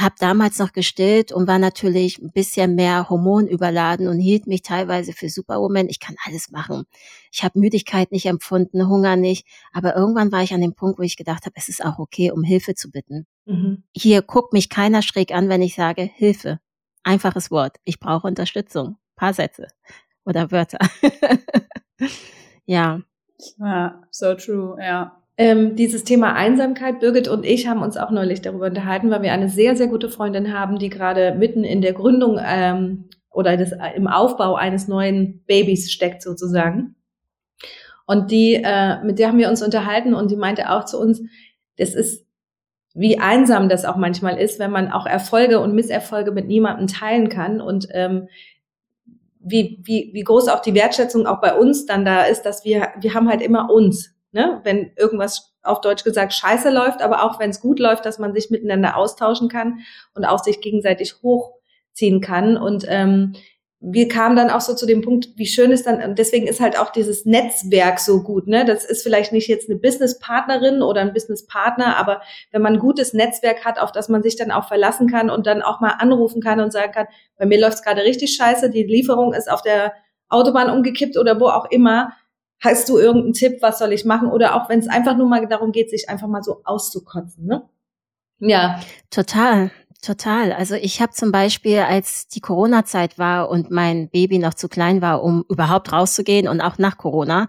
habe 0.00 0.14
damals 0.18 0.58
noch 0.58 0.72
gestillt 0.72 1.32
und 1.32 1.46
war 1.46 1.58
natürlich 1.58 2.18
ein 2.18 2.30
bisschen 2.30 2.74
mehr 2.74 3.08
hormonüberladen 3.10 4.08
und 4.08 4.18
hielt 4.18 4.46
mich 4.46 4.62
teilweise 4.62 5.12
für 5.12 5.28
Superwoman. 5.28 5.88
Ich 5.88 6.00
kann 6.00 6.16
alles 6.24 6.50
machen. 6.50 6.84
Ich 7.30 7.44
habe 7.44 7.58
Müdigkeit 7.58 8.12
nicht 8.12 8.26
empfunden, 8.26 8.88
Hunger 8.88 9.16
nicht. 9.16 9.46
Aber 9.72 9.96
irgendwann 9.96 10.32
war 10.32 10.42
ich 10.42 10.54
an 10.54 10.60
dem 10.60 10.74
Punkt, 10.74 10.98
wo 10.98 11.02
ich 11.02 11.16
gedacht 11.16 11.44
habe, 11.44 11.54
es 11.56 11.68
ist 11.68 11.84
auch 11.84 11.98
okay, 11.98 12.30
um 12.30 12.42
Hilfe 12.42 12.74
zu 12.74 12.90
bitten. 12.90 13.26
Mhm. 13.44 13.82
Hier 13.92 14.22
guckt 14.22 14.52
mich 14.52 14.68
keiner 14.68 15.02
schräg 15.02 15.32
an, 15.32 15.48
wenn 15.48 15.62
ich 15.62 15.74
sage 15.74 16.02
Hilfe. 16.02 16.60
Einfaches 17.02 17.50
Wort. 17.50 17.76
Ich 17.84 17.98
brauche 17.98 18.26
Unterstützung. 18.26 18.96
paar 19.16 19.34
Sätze 19.34 19.68
oder 20.24 20.50
Wörter. 20.50 20.78
ja. 22.64 23.00
Ja, 23.58 24.02
so 24.10 24.34
true, 24.34 24.76
ja. 24.80 25.21
Ähm, 25.44 25.74
dieses 25.74 26.04
Thema 26.04 26.34
Einsamkeit, 26.34 27.00
Birgit 27.00 27.26
und 27.26 27.44
ich 27.44 27.66
haben 27.66 27.82
uns 27.82 27.96
auch 27.96 28.12
neulich 28.12 28.42
darüber 28.42 28.66
unterhalten, 28.66 29.10
weil 29.10 29.22
wir 29.22 29.32
eine 29.32 29.48
sehr, 29.48 29.74
sehr 29.74 29.88
gute 29.88 30.08
Freundin 30.08 30.56
haben, 30.56 30.78
die 30.78 30.88
gerade 30.88 31.34
mitten 31.34 31.64
in 31.64 31.82
der 31.82 31.94
Gründung 31.94 32.38
ähm, 32.40 33.08
oder 33.28 33.56
des, 33.56 33.72
im 33.96 34.06
Aufbau 34.06 34.54
eines 34.54 34.86
neuen 34.86 35.42
Babys 35.48 35.90
steckt 35.90 36.22
sozusagen. 36.22 36.94
Und 38.06 38.30
die, 38.30 38.54
äh, 38.54 39.02
mit 39.02 39.18
der 39.18 39.26
haben 39.26 39.38
wir 39.38 39.48
uns 39.48 39.64
unterhalten 39.64 40.14
und 40.14 40.30
die 40.30 40.36
meinte 40.36 40.70
auch 40.70 40.84
zu 40.84 41.00
uns, 41.00 41.20
das 41.76 41.94
ist, 41.94 42.24
wie 42.94 43.18
einsam 43.18 43.68
das 43.68 43.84
auch 43.84 43.96
manchmal 43.96 44.38
ist, 44.38 44.60
wenn 44.60 44.70
man 44.70 44.92
auch 44.92 45.06
Erfolge 45.06 45.58
und 45.58 45.74
Misserfolge 45.74 46.30
mit 46.30 46.46
niemandem 46.46 46.86
teilen 46.86 47.28
kann 47.28 47.60
und 47.60 47.88
ähm, 47.90 48.28
wie, 49.40 49.80
wie, 49.82 50.10
wie 50.12 50.22
groß 50.22 50.46
auch 50.46 50.62
die 50.62 50.74
Wertschätzung 50.74 51.26
auch 51.26 51.40
bei 51.40 51.52
uns 51.52 51.84
dann 51.84 52.04
da 52.04 52.22
ist, 52.26 52.42
dass 52.42 52.64
wir, 52.64 52.90
wir 53.00 53.14
haben 53.14 53.28
halt 53.28 53.42
immer 53.42 53.72
uns. 53.72 54.11
Ne? 54.32 54.60
Wenn 54.64 54.92
irgendwas 54.96 55.54
auf 55.62 55.80
Deutsch 55.80 56.04
gesagt 56.04 56.32
scheiße 56.32 56.70
läuft, 56.70 57.02
aber 57.02 57.22
auch 57.22 57.38
wenn 57.38 57.50
es 57.50 57.60
gut 57.60 57.78
läuft, 57.78 58.04
dass 58.06 58.18
man 58.18 58.34
sich 58.34 58.50
miteinander 58.50 58.96
austauschen 58.96 59.48
kann 59.48 59.80
und 60.14 60.24
auch 60.24 60.42
sich 60.42 60.60
gegenseitig 60.60 61.22
hochziehen 61.22 62.20
kann. 62.20 62.56
Und 62.56 62.84
ähm, 62.88 63.34
wir 63.84 64.06
kamen 64.08 64.36
dann 64.36 64.50
auch 64.50 64.60
so 64.60 64.74
zu 64.74 64.86
dem 64.86 65.02
Punkt, 65.02 65.30
wie 65.36 65.46
schön 65.46 65.72
ist 65.72 65.86
dann, 65.86 66.00
und 66.02 66.18
deswegen 66.18 66.46
ist 66.46 66.60
halt 66.60 66.78
auch 66.78 66.90
dieses 66.90 67.26
Netzwerk 67.26 67.98
so 67.98 68.22
gut, 68.22 68.46
ne? 68.46 68.64
Das 68.64 68.84
ist 68.84 69.02
vielleicht 69.02 69.32
nicht 69.32 69.48
jetzt 69.48 69.68
eine 69.68 69.78
Businesspartnerin 69.78 70.82
oder 70.82 71.00
ein 71.00 71.12
Businesspartner, 71.12 71.96
aber 71.96 72.22
wenn 72.52 72.62
man 72.62 72.74
ein 72.74 72.78
gutes 72.78 73.12
Netzwerk 73.12 73.64
hat, 73.64 73.80
auf 73.80 73.90
das 73.90 74.08
man 74.08 74.22
sich 74.22 74.36
dann 74.36 74.52
auch 74.52 74.68
verlassen 74.68 75.10
kann 75.10 75.30
und 75.30 75.48
dann 75.48 75.62
auch 75.62 75.80
mal 75.80 75.96
anrufen 75.98 76.40
kann 76.40 76.60
und 76.60 76.72
sagen 76.72 76.92
kann, 76.92 77.06
bei 77.36 77.44
mir 77.44 77.60
läuft's 77.60 77.82
gerade 77.82 78.02
richtig 78.02 78.36
scheiße, 78.36 78.70
die 78.70 78.84
Lieferung 78.84 79.34
ist 79.34 79.50
auf 79.50 79.62
der 79.62 79.92
Autobahn 80.28 80.70
umgekippt 80.70 81.18
oder 81.18 81.40
wo 81.40 81.48
auch 81.48 81.68
immer, 81.70 82.12
hast 82.62 82.88
du 82.88 82.98
irgendeinen 82.98 83.34
Tipp, 83.34 83.58
was 83.60 83.78
soll 83.78 83.92
ich 83.92 84.04
machen? 84.04 84.30
Oder 84.30 84.54
auch 84.54 84.68
wenn 84.68 84.78
es 84.78 84.88
einfach 84.88 85.16
nur 85.16 85.28
mal 85.28 85.46
darum 85.46 85.72
geht, 85.72 85.90
sich 85.90 86.08
einfach 86.08 86.28
mal 86.28 86.42
so 86.42 86.60
auszukotzen, 86.64 87.44
ne? 87.44 87.68
Ja. 88.38 88.80
Total. 89.10 89.70
Total. 90.00 90.52
Also 90.52 90.74
ich 90.74 91.00
habe 91.00 91.12
zum 91.12 91.30
Beispiel, 91.30 91.78
als 91.78 92.26
die 92.26 92.40
Corona-Zeit 92.40 93.18
war 93.18 93.48
und 93.48 93.70
mein 93.70 94.08
Baby 94.08 94.38
noch 94.38 94.54
zu 94.54 94.68
klein 94.68 95.00
war, 95.00 95.22
um 95.22 95.44
überhaupt 95.48 95.92
rauszugehen 95.92 96.48
und 96.48 96.60
auch 96.60 96.78
nach 96.78 96.98
Corona. 96.98 97.46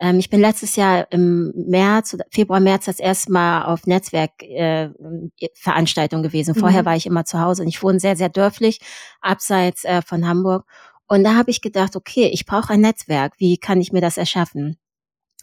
Ähm, 0.00 0.18
ich 0.18 0.28
bin 0.28 0.40
letztes 0.40 0.74
Jahr 0.74 1.06
im 1.12 1.52
März, 1.54 2.16
Februar, 2.32 2.58
März 2.58 2.86
das 2.86 2.98
erste 2.98 3.30
Mal 3.30 3.66
auf 3.66 3.86
Netzwerkveranstaltung 3.86 6.20
äh, 6.20 6.26
gewesen. 6.26 6.56
Vorher 6.56 6.82
mhm. 6.82 6.86
war 6.86 6.96
ich 6.96 7.06
immer 7.06 7.24
zu 7.24 7.38
Hause 7.38 7.62
und 7.62 7.68
ich 7.68 7.80
wohne 7.84 8.00
sehr, 8.00 8.16
sehr 8.16 8.30
dörflich, 8.30 8.80
abseits 9.20 9.84
äh, 9.84 10.02
von 10.02 10.26
Hamburg. 10.26 10.64
Und 11.12 11.24
da 11.24 11.34
habe 11.34 11.50
ich 11.50 11.60
gedacht, 11.60 11.94
okay, 11.94 12.30
ich 12.32 12.46
brauche 12.46 12.72
ein 12.72 12.80
Netzwerk. 12.80 13.34
Wie 13.36 13.58
kann 13.58 13.82
ich 13.82 13.92
mir 13.92 14.00
das 14.00 14.16
erschaffen? 14.16 14.78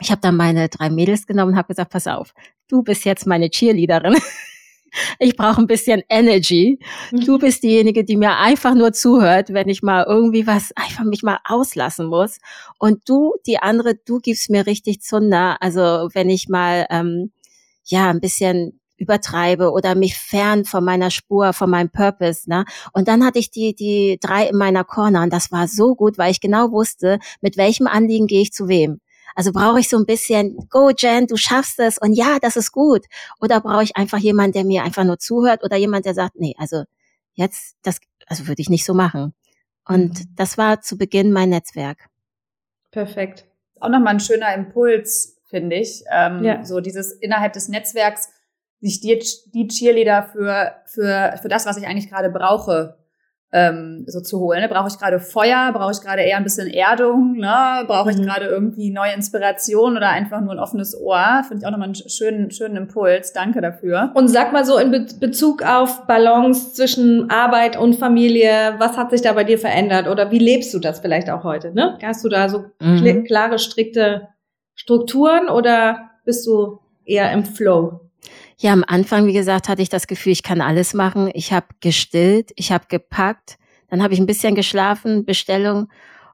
Ich 0.02 0.10
habe 0.10 0.20
dann 0.20 0.36
meine 0.36 0.68
drei 0.68 0.90
Mädels 0.90 1.28
genommen 1.28 1.52
und 1.52 1.58
habe 1.60 1.68
gesagt, 1.68 1.92
pass 1.92 2.08
auf, 2.08 2.34
du 2.68 2.82
bist 2.82 3.06
jetzt 3.06 3.28
meine 3.28 3.52
Cheerleaderin. 3.52 4.18
ich 5.20 5.36
brauche 5.38 5.62
ein 5.62 5.68
bisschen 5.68 6.02
Energy. 6.10 6.80
Mhm. 7.12 7.20
Du 7.20 7.38
bist 7.38 7.62
diejenige, 7.62 8.04
die 8.04 8.18
mir 8.18 8.38
einfach 8.38 8.74
nur 8.74 8.94
zuhört, 8.94 9.54
wenn 9.54 9.70
ich 9.70 9.84
mal 9.84 10.06
irgendwie 10.10 10.48
was 10.48 10.72
einfach 10.76 11.04
mich 11.04 11.22
mal 11.22 11.38
auslassen 11.44 12.08
muss. 12.08 12.40
Und 12.80 13.08
du, 13.08 13.36
die 13.46 13.60
andere, 13.60 13.94
du 13.94 14.18
gibst 14.18 14.50
mir 14.50 14.66
richtig 14.66 15.04
Zunder. 15.04 15.62
Also 15.62 16.10
wenn 16.14 16.32
ich 16.32 16.50
mal 16.50 16.88
ähm, 16.90 17.32
ja 17.84 18.10
ein 18.10 18.22
bisschen 18.22 18.79
übertreibe 19.00 19.72
oder 19.72 19.96
mich 19.96 20.18
fern 20.18 20.66
von 20.66 20.84
meiner 20.84 21.12
Spur, 21.12 21.54
von 21.54 21.70
meinem 21.70 21.90
Purpose, 21.90 22.50
ne? 22.50 22.66
Und 22.94 23.08
dann 23.08 23.26
hatte 23.26 23.40
ich 23.40 23.52
die 23.52 23.74
die 23.74 24.20
drei 24.22 24.48
in 24.48 24.58
meiner 24.58 24.84
Corner 24.84 25.24
und 25.24 25.34
das 25.34 25.52
war 25.52 25.68
so 25.68 25.96
gut, 25.96 26.18
weil 26.18 26.32
ich 26.32 26.42
genau 26.42 26.72
wusste, 26.72 27.20
mit 27.42 27.58
welchem 27.58 27.88
Anliegen 27.88 28.28
gehe 28.28 28.42
ich 28.42 28.54
zu 28.54 28.68
wem. 28.68 29.00
Also 29.36 29.52
brauche 29.52 29.80
ich 29.80 29.90
so 29.90 29.98
ein 29.98 30.06
bisschen, 30.06 30.58
go 30.70 30.90
Jen, 30.90 31.28
du 31.28 31.38
schaffst 31.38 31.80
es 31.80 31.98
und 31.98 32.14
ja, 32.14 32.40
das 32.42 32.58
ist 32.58 32.72
gut. 32.72 33.06
Oder 33.40 33.62
brauche 33.62 33.84
ich 33.84 33.96
einfach 33.96 34.18
jemanden, 34.18 34.54
der 34.54 34.66
mir 34.66 34.84
einfach 34.84 35.06
nur 35.06 35.18
zuhört 35.18 35.64
oder 35.64 35.78
jemand, 35.78 36.06
der 36.06 36.14
sagt, 36.14 36.40
nee, 36.40 36.56
also 36.58 36.84
jetzt, 37.34 37.78
das, 37.84 38.00
also 38.28 38.48
würde 38.48 38.62
ich 38.62 38.70
nicht 38.70 38.86
so 38.86 38.94
machen. 38.94 39.34
Und 39.88 40.20
mhm. 40.20 40.36
das 40.36 40.58
war 40.58 40.82
zu 40.82 40.98
Beginn 40.98 41.32
mein 41.32 41.50
Netzwerk. 41.50 42.10
Perfekt. 42.92 43.46
Auch 43.80 43.90
nochmal 43.90 44.16
ein 44.16 44.20
schöner 44.20 44.54
Impuls, 44.54 45.38
finde 45.46 45.78
ich. 45.78 46.04
Ähm, 46.12 46.44
ja. 46.44 46.66
So 46.66 46.80
dieses 46.80 47.12
innerhalb 47.12 47.54
des 47.54 47.70
Netzwerks 47.70 48.30
sich 48.82 49.02
die, 49.02 49.20
die 49.54 49.68
Cheerleader 49.68 50.24
für, 50.24 50.72
für, 50.86 51.36
für 51.42 51.50
das, 51.50 51.66
was 51.66 51.78
ich 51.78 51.88
eigentlich 51.88 52.10
gerade 52.10 52.30
brauche, 52.30 52.96
ähm, 53.52 54.04
so 54.08 54.22
zu 54.22 54.40
holen. 54.40 54.62
Ne? 54.62 54.70
Brauche 54.70 54.90
ich 54.90 55.00
gerade 55.00 55.20
Feuer? 55.20 55.72
Brauche 55.74 55.92
ich 55.92 56.02
gerade 56.02 56.22
eher 56.22 56.38
ein 56.38 56.44
bisschen 56.44 56.68
Erdung? 56.68 57.38
Ne? 57.38 57.84
Brauche 57.88 58.12
ich 58.12 58.18
mhm. 58.18 58.24
gerade 58.24 58.46
irgendwie 58.46 58.92
neue 58.92 59.14
Inspiration 59.14 59.98
oder 59.98 60.10
einfach 60.10 60.42
nur 60.42 60.52
ein 60.52 60.60
offenes 60.60 60.96
Ohr? 61.00 61.44
Finde 61.48 61.62
ich 61.62 61.66
auch 61.66 61.72
nochmal 61.72 61.88
einen 61.88 61.96
schönen, 61.96 62.52
schönen 62.52 62.76
Impuls. 62.76 63.34
Danke 63.34 63.62
dafür. 63.62 64.12
Und 64.14 64.28
sag 64.28 64.54
mal 64.54 64.66
so 64.66 64.78
in 64.78 64.92
Be 64.92 65.08
Bezug 65.20 65.64
auf 65.64 66.06
Balance 66.06 66.74
zwischen 66.74 67.30
Arbeit 67.32 67.78
und 67.78 67.96
Familie, 67.96 68.76
was 68.78 68.98
hat 68.98 69.10
sich 69.10 69.22
da 69.22 69.34
bei 69.34 69.44
dir 69.44 69.58
verändert? 69.58 70.08
Oder 70.08 70.30
wie 70.32 70.40
lebst 70.40 70.74
du 70.74 70.80
das 70.80 71.00
vielleicht 71.00 71.30
auch 71.30 71.44
heute? 71.44 71.74
Ne? 71.74 71.98
Hast 72.04 72.24
du 72.24 72.30
da 72.30 72.50
so 72.50 72.66
mhm. 72.80 73.24
klare, 73.24 73.58
strikte 73.58 74.28
Strukturen 74.76 75.50
oder 75.50 76.12
bist 76.24 76.46
du 76.46 76.80
eher 77.04 77.32
im 77.34 77.44
Flow? 77.44 78.09
Ja, 78.62 78.74
am 78.74 78.84
Anfang, 78.86 79.26
wie 79.26 79.32
gesagt, 79.32 79.70
hatte 79.70 79.82
ich 79.82 79.88
das 79.88 80.06
Gefühl, 80.06 80.34
ich 80.34 80.44
kann 80.44 80.60
alles 80.60 80.94
machen. 80.94 81.32
Ich 81.34 81.54
habe 81.54 81.68
gestillt, 81.80 82.52
ich 82.58 82.74
habe 82.74 82.88
gepackt, 82.90 83.58
dann 83.88 84.04
habe 84.04 84.14
ich 84.14 84.20
ein 84.20 84.26
bisschen 84.26 84.54
geschlafen, 84.54 85.24
Bestellung 85.24 85.88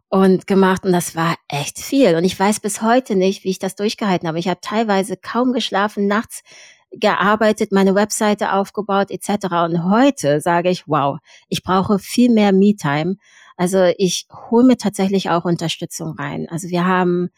und 0.09 0.47
gemacht 0.47 0.85
und 0.85 0.91
das 0.91 1.15
war 1.15 1.35
echt 1.47 1.77
viel. 1.77 2.15
Und 2.15 2.23
ich 2.23 2.39
weiß 2.39 2.61
bis 2.61 2.81
heute 2.81 3.15
nicht, 3.15 3.43
wie 3.43 3.51
ich 3.51 3.59
das 3.59 3.75
durchgehalten 3.75 4.27
habe. 4.27 4.39
Ich 4.39 4.47
habe 4.47 4.59
teilweise 4.59 5.17
kaum 5.17 5.53
geschlafen, 5.53 6.07
nachts 6.07 6.41
gearbeitet, 6.89 7.71
meine 7.71 7.93
Webseite 7.93 8.53
aufgebaut 8.53 9.11
etc. 9.11 9.45
Und 9.63 9.83
heute 9.83 10.41
sage 10.41 10.71
ich, 10.71 10.88
wow, 10.88 11.19
ich 11.47 11.61
brauche 11.61 11.99
viel 11.99 12.31
mehr 12.31 12.53
Me-Time. 12.53 13.17
Also 13.55 13.91
ich 13.99 14.27
hole 14.49 14.65
mir 14.65 14.77
tatsächlich 14.77 15.29
auch 15.29 15.45
Unterstützung 15.45 16.15
rein. 16.17 16.47
Also 16.49 16.69
wir 16.69 16.88
haben 16.88 17.29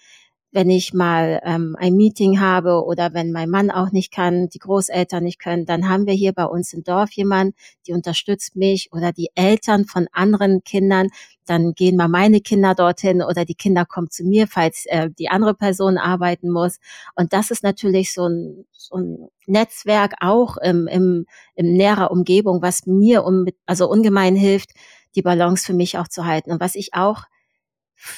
wenn 0.52 0.70
ich 0.70 0.94
mal 0.94 1.42
ähm, 1.44 1.76
ein 1.78 1.96
Meeting 1.96 2.40
habe 2.40 2.84
oder 2.86 3.14
wenn 3.14 3.32
mein 3.32 3.50
Mann 3.50 3.70
auch 3.70 3.92
nicht 3.92 4.14
kann, 4.14 4.48
die 4.48 4.60
Großeltern 4.60 5.24
nicht 5.24 5.40
können, 5.40 5.66
dann 5.66 5.90
haben 5.90 6.08
wir 6.08 6.14
hier 6.14 6.32
bei 6.32 6.46
uns 6.46 6.72
im 6.74 6.84
Dorf 6.84 7.12
jemand, 7.12 7.54
die 7.86 7.94
unterstützt 7.94 8.56
mich 8.56 8.90
oder 8.94 9.12
die 9.12 9.30
Eltern 9.36 9.86
von 9.86 10.08
anderen 10.14 10.64
Kindern. 10.64 11.10
Dann 11.46 11.74
gehen 11.74 11.98
mal 11.98 12.08
meine 12.08 12.40
Kinder 12.40 12.76
dorthin 12.76 13.22
oder 13.22 13.44
die 13.44 13.56
Kinder 13.56 13.86
kommen 13.86 14.10
zu 14.10 14.24
mir, 14.24 14.48
falls 14.48 14.86
äh, 14.88 15.10
die 15.20 15.30
andere 15.30 15.54
Person 15.54 15.98
arbeiten 15.98 16.50
muss. 16.50 16.80
Und 17.16 17.34
das 17.34 17.52
ist 17.52 17.64
natürlich 17.64 18.14
so 18.14 18.28
ein, 18.28 18.66
so 18.72 18.96
ein 18.96 19.28
Netzwerk 19.48 20.14
auch 20.22 20.56
im, 20.58 20.88
im, 20.88 21.26
im 21.56 21.74
näherer 21.74 22.10
Umgebung, 22.10 22.62
was 22.62 22.86
mir 22.86 23.26
um, 23.26 23.46
also 23.66 23.90
ungemein 23.90 24.36
hilft, 24.36 24.72
die 25.16 25.22
Balance 25.22 25.66
für 25.66 25.74
mich 25.74 25.98
auch 25.98 26.08
zu 26.08 26.26
halten. 26.26 26.52
Und 26.52 26.62
was 26.62 26.76
ich 26.76 26.94
auch 26.94 27.24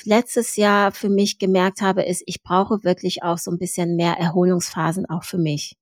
letztes 0.03 0.55
Jahr 0.55 0.91
für 0.91 1.09
mich 1.09 1.39
gemerkt 1.39 1.81
habe, 1.81 2.03
ist, 2.03 2.23
ich 2.25 2.43
brauche 2.43 2.83
wirklich 2.83 3.23
auch 3.23 3.37
so 3.37 3.51
ein 3.51 3.57
bisschen 3.57 3.95
mehr 3.95 4.13
Erholungsphasen 4.13 5.05
auch 5.09 5.23
für 5.23 5.37
mich, 5.37 5.75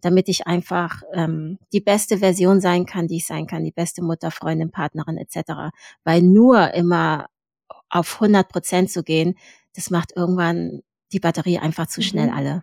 damit 0.00 0.28
ich 0.28 0.46
einfach 0.46 1.02
ähm, 1.12 1.58
die 1.72 1.80
beste 1.80 2.18
Version 2.18 2.60
sein 2.60 2.86
kann, 2.86 3.06
die 3.06 3.16
ich 3.16 3.26
sein 3.26 3.46
kann, 3.46 3.64
die 3.64 3.72
beste 3.72 4.02
Mutter, 4.02 4.30
Freundin, 4.30 4.70
Partnerin 4.70 5.16
etc. 5.16 5.72
Weil 6.04 6.22
nur 6.22 6.74
immer 6.74 7.26
auf 7.88 8.14
100 8.14 8.48
Prozent 8.48 8.90
zu 8.90 9.02
gehen, 9.02 9.36
das 9.74 9.90
macht 9.90 10.12
irgendwann 10.16 10.82
die 11.12 11.20
Batterie 11.20 11.58
einfach 11.58 11.86
zu 11.86 12.02
schnell 12.02 12.28
mhm. 12.28 12.34
alle. 12.34 12.62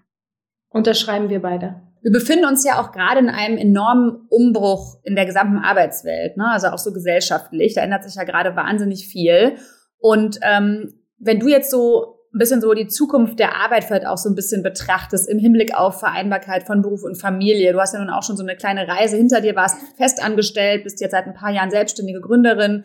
Unterschreiben 0.69 1.29
wir 1.29 1.41
beide. 1.41 1.81
Wir 2.01 2.11
befinden 2.11 2.45
uns 2.45 2.63
ja 2.63 2.79
auch 2.79 2.91
gerade 2.91 3.19
in 3.19 3.29
einem 3.29 3.57
enormen 3.57 4.27
Umbruch 4.29 4.99
in 5.03 5.15
der 5.15 5.25
gesamten 5.25 5.57
Arbeitswelt, 5.57 6.37
ne? 6.37 6.49
also 6.51 6.67
auch 6.67 6.77
so 6.77 6.93
gesellschaftlich. 6.93 7.73
Da 7.73 7.81
ändert 7.81 8.03
sich 8.03 8.15
ja 8.15 8.23
gerade 8.23 8.55
wahnsinnig 8.55 9.07
viel. 9.07 9.57
Und 9.99 10.39
ähm, 10.41 10.93
wenn 11.17 11.39
du 11.39 11.47
jetzt 11.47 11.71
so 11.71 12.17
ein 12.33 12.39
bisschen 12.39 12.61
so 12.61 12.73
die 12.73 12.87
Zukunft 12.87 13.39
der 13.39 13.55
Arbeit 13.55 13.83
vielleicht 13.83 14.05
auch 14.05 14.17
so 14.17 14.29
ein 14.29 14.35
bisschen 14.35 14.61
betrachtest 14.61 15.27
im 15.27 15.39
Hinblick 15.39 15.75
auf 15.75 15.99
Vereinbarkeit 15.99 16.67
von 16.67 16.81
Beruf 16.81 17.03
und 17.03 17.15
Familie. 17.15 17.73
Du 17.73 17.79
hast 17.79 17.93
ja 17.93 17.99
nun 17.99 18.09
auch 18.09 18.23
schon 18.23 18.37
so 18.37 18.43
eine 18.43 18.55
kleine 18.55 18.87
Reise 18.87 19.17
hinter 19.17 19.41
dir, 19.41 19.55
warst 19.55 19.77
festangestellt, 19.97 20.83
bist 20.83 21.01
jetzt 21.01 21.11
seit 21.11 21.25
ein 21.25 21.33
paar 21.33 21.51
Jahren 21.51 21.71
selbstständige 21.71 22.21
Gründerin. 22.21 22.83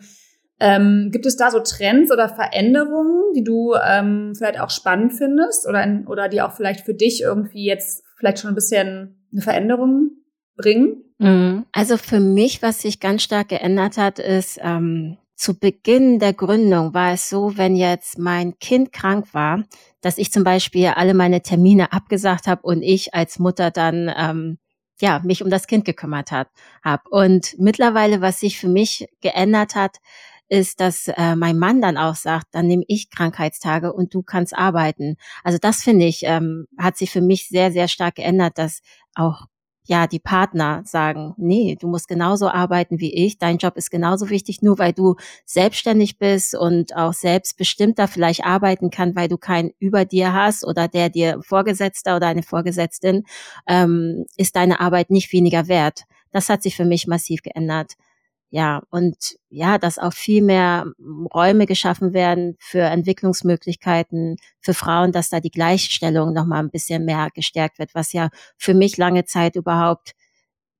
Ähm, 0.59 1.09
gibt 1.11 1.25
es 1.25 1.35
da 1.35 1.51
so 1.51 1.59
Trends 1.59 2.11
oder 2.11 2.29
Veränderungen, 2.29 3.33
die 3.35 3.43
du 3.43 3.73
ähm, 3.75 4.33
vielleicht 4.35 4.59
auch 4.59 4.69
spannend 4.69 5.13
findest 5.13 5.67
oder, 5.67 5.83
in, 5.83 6.07
oder 6.07 6.29
die 6.29 6.41
auch 6.41 6.53
vielleicht 6.53 6.81
für 6.85 6.93
dich 6.93 7.21
irgendwie 7.21 7.65
jetzt 7.65 8.03
vielleicht 8.17 8.39
schon 8.39 8.51
ein 8.51 8.55
bisschen 8.55 9.27
eine 9.31 9.41
Veränderung 9.41 10.11
bringen? 10.55 11.03
Mhm. 11.17 11.65
Also 11.73 11.97
für 11.97 12.19
mich, 12.19 12.61
was 12.61 12.81
sich 12.81 12.99
ganz 12.99 13.23
stark 13.23 13.49
geändert 13.49 13.97
hat, 13.97 14.19
ist, 14.19 14.59
ähm, 14.63 15.17
zu 15.35 15.59
Beginn 15.59 16.19
der 16.19 16.33
Gründung 16.33 16.93
war 16.93 17.13
es 17.13 17.29
so, 17.29 17.57
wenn 17.57 17.75
jetzt 17.75 18.17
mein 18.17 18.57
Kind 18.59 18.91
krank 18.91 19.33
war, 19.33 19.63
dass 20.01 20.17
ich 20.17 20.31
zum 20.31 20.43
Beispiel 20.43 20.87
alle 20.87 21.13
meine 21.13 21.41
Termine 21.41 21.91
abgesagt 21.93 22.47
habe 22.47 22.61
und 22.63 22.81
ich 22.81 23.13
als 23.13 23.39
Mutter 23.39 23.71
dann 23.71 24.11
ähm, 24.15 24.57
ja 25.01 25.19
mich 25.23 25.43
um 25.43 25.49
das 25.49 25.67
Kind 25.67 25.85
gekümmert 25.85 26.31
hat 26.31 26.49
hab. 26.83 27.07
Und 27.07 27.55
mittlerweile, 27.57 28.21
was 28.21 28.39
sich 28.39 28.59
für 28.59 28.69
mich 28.69 29.07
geändert 29.21 29.75
hat, 29.75 29.97
ist, 30.49 30.79
dass 30.79 31.07
äh, 31.07 31.35
mein 31.35 31.57
Mann 31.57 31.81
dann 31.81 31.97
auch 31.97 32.15
sagt, 32.15 32.47
dann 32.51 32.67
nehme 32.67 32.83
ich 32.87 33.09
Krankheitstage 33.09 33.91
und 33.91 34.13
du 34.13 34.21
kannst 34.21 34.55
arbeiten. 34.55 35.15
Also 35.43 35.57
das 35.59 35.81
finde 35.81 36.05
ich, 36.05 36.23
ähm, 36.23 36.67
hat 36.77 36.97
sich 36.97 37.11
für 37.11 37.21
mich 37.21 37.47
sehr, 37.47 37.71
sehr 37.71 37.87
stark 37.87 38.15
geändert, 38.15 38.57
dass 38.57 38.81
auch 39.15 39.47
ja, 39.85 40.07
die 40.07 40.19
Partner 40.19 40.81
sagen, 40.85 41.33
nee, 41.37 41.75
du 41.79 41.87
musst 41.87 42.07
genauso 42.07 42.47
arbeiten 42.49 42.99
wie 42.99 43.13
ich, 43.13 43.37
dein 43.37 43.57
Job 43.57 43.75
ist 43.75 43.91
genauso 43.91 44.29
wichtig, 44.29 44.61
nur 44.61 44.79
weil 44.79 44.93
du 44.93 45.15
selbstständig 45.45 46.17
bist 46.17 46.55
und 46.55 46.95
auch 46.95 47.13
selbstbestimmter 47.13 48.07
vielleicht 48.07 48.45
arbeiten 48.45 48.89
kann, 48.89 49.15
weil 49.15 49.27
du 49.27 49.37
keinen 49.37 49.71
über 49.79 50.05
dir 50.05 50.33
hast 50.33 50.65
oder 50.65 50.87
der 50.87 51.09
dir 51.09 51.39
Vorgesetzter 51.41 52.15
oder 52.15 52.27
eine 52.27 52.43
Vorgesetztin, 52.43 53.25
ähm, 53.67 54.25
ist 54.37 54.55
deine 54.55 54.79
Arbeit 54.79 55.09
nicht 55.09 55.33
weniger 55.33 55.67
wert. 55.67 56.03
Das 56.31 56.49
hat 56.49 56.63
sich 56.63 56.75
für 56.75 56.85
mich 56.85 57.07
massiv 57.07 57.41
geändert. 57.43 57.93
Ja, 58.55 58.83
und 58.91 59.15
ja, 59.49 59.79
dass 59.79 59.97
auch 59.97 60.13
viel 60.13 60.43
mehr 60.43 60.85
Räume 61.33 61.65
geschaffen 61.65 62.13
werden 62.13 62.55
für 62.59 62.81
Entwicklungsmöglichkeiten 62.81 64.35
für 64.61 64.75
Frauen, 64.75 65.11
dass 65.11 65.29
da 65.29 65.39
die 65.39 65.49
Gleichstellung 65.49 66.33
nochmal 66.33 66.59
ein 66.59 66.69
bisschen 66.69 67.03
mehr 67.03 67.29
gestärkt 67.33 67.79
wird, 67.79 67.95
was 67.95 68.13
ja 68.13 68.29
für 68.55 68.75
mich 68.75 68.97
lange 68.97 69.25
Zeit 69.25 69.55
überhaupt 69.55 70.11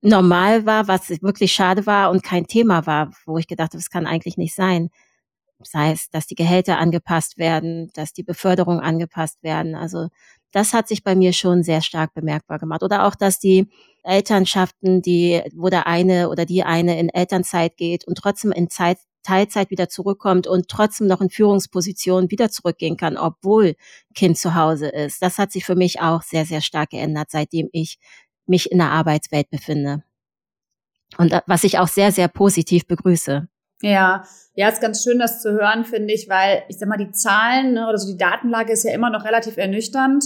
normal 0.01 0.67
war, 0.67 0.87
was 0.87 1.09
wirklich 1.23 1.53
schade 1.53 1.87
war 1.87 2.11
und 2.11 2.23
kein 2.23 2.47
Thema 2.47 2.85
war, 2.85 3.11
wo 3.25 3.39
ich 3.39 3.47
gedacht 3.47 3.71
habe, 3.71 3.79
das 3.79 3.89
kann 3.89 4.05
eigentlich 4.07 4.37
nicht 4.37 4.53
sein. 4.55 4.89
Sei 5.63 5.91
es, 5.93 6.09
dass 6.11 6.27
die 6.27 6.35
Gehälter 6.35 6.77
angepasst 6.79 7.37
werden, 7.39 7.91
dass 7.95 8.13
die 8.13 8.23
Beförderung 8.23 8.81
angepasst 8.81 9.43
werden. 9.43 9.75
Also 9.75 10.09
das 10.53 10.73
hat 10.73 10.87
sich 10.87 11.03
bei 11.03 11.15
mir 11.15 11.33
schon 11.33 11.63
sehr 11.63 11.81
stark 11.81 12.13
bemerkbar 12.13 12.59
gemacht. 12.59 12.83
Oder 12.83 13.05
auch, 13.05 13.15
dass 13.15 13.39
die 13.39 13.67
Elternschaften, 14.03 15.01
die, 15.01 15.41
wo 15.55 15.69
der 15.69 15.87
eine 15.87 16.29
oder 16.29 16.45
die 16.45 16.63
eine 16.63 16.99
in 16.99 17.09
Elternzeit 17.09 17.75
geht 17.75 18.05
und 18.07 18.17
trotzdem 18.17 18.51
in 18.51 18.69
Zeit, 18.69 18.99
Teilzeit 19.23 19.71
wieder 19.71 19.89
zurückkommt 19.89 20.47
und 20.47 20.67
trotzdem 20.67 21.07
noch 21.07 21.21
in 21.21 21.29
Führungspositionen 21.29 22.29
wieder 22.29 22.51
zurückgehen 22.51 22.97
kann, 22.97 23.17
obwohl 23.17 23.75
Kind 24.13 24.37
zu 24.37 24.53
Hause 24.53 24.89
ist. 24.89 25.21
Das 25.21 25.39
hat 25.39 25.51
sich 25.51 25.65
für 25.65 25.75
mich 25.75 26.01
auch 26.01 26.21
sehr, 26.21 26.45
sehr 26.45 26.61
stark 26.61 26.91
geändert, 26.91 27.31
seitdem 27.31 27.69
ich 27.71 27.97
mich 28.45 28.71
in 28.71 28.77
der 28.77 28.91
Arbeitswelt 28.91 29.49
befinde. 29.49 30.03
Und 31.17 31.33
was 31.47 31.63
ich 31.63 31.79
auch 31.79 31.87
sehr, 31.87 32.11
sehr 32.11 32.27
positiv 32.27 32.85
begrüße. 32.85 33.47
Ja, 33.81 34.23
ja, 34.55 34.69
ist 34.69 34.81
ganz 34.81 35.03
schön, 35.03 35.19
das 35.19 35.41
zu 35.41 35.51
hören, 35.51 35.83
finde 35.83 36.13
ich, 36.13 36.29
weil 36.29 36.63
ich 36.69 36.77
sag 36.77 36.87
mal, 36.87 36.97
die 36.97 37.11
Zahlen 37.11 37.73
ne, 37.73 37.87
oder 37.87 37.97
so 37.97 38.11
die 38.11 38.17
Datenlage 38.17 38.71
ist 38.71 38.83
ja 38.83 38.93
immer 38.93 39.09
noch 39.09 39.25
relativ 39.25 39.57
ernüchternd. 39.57 40.25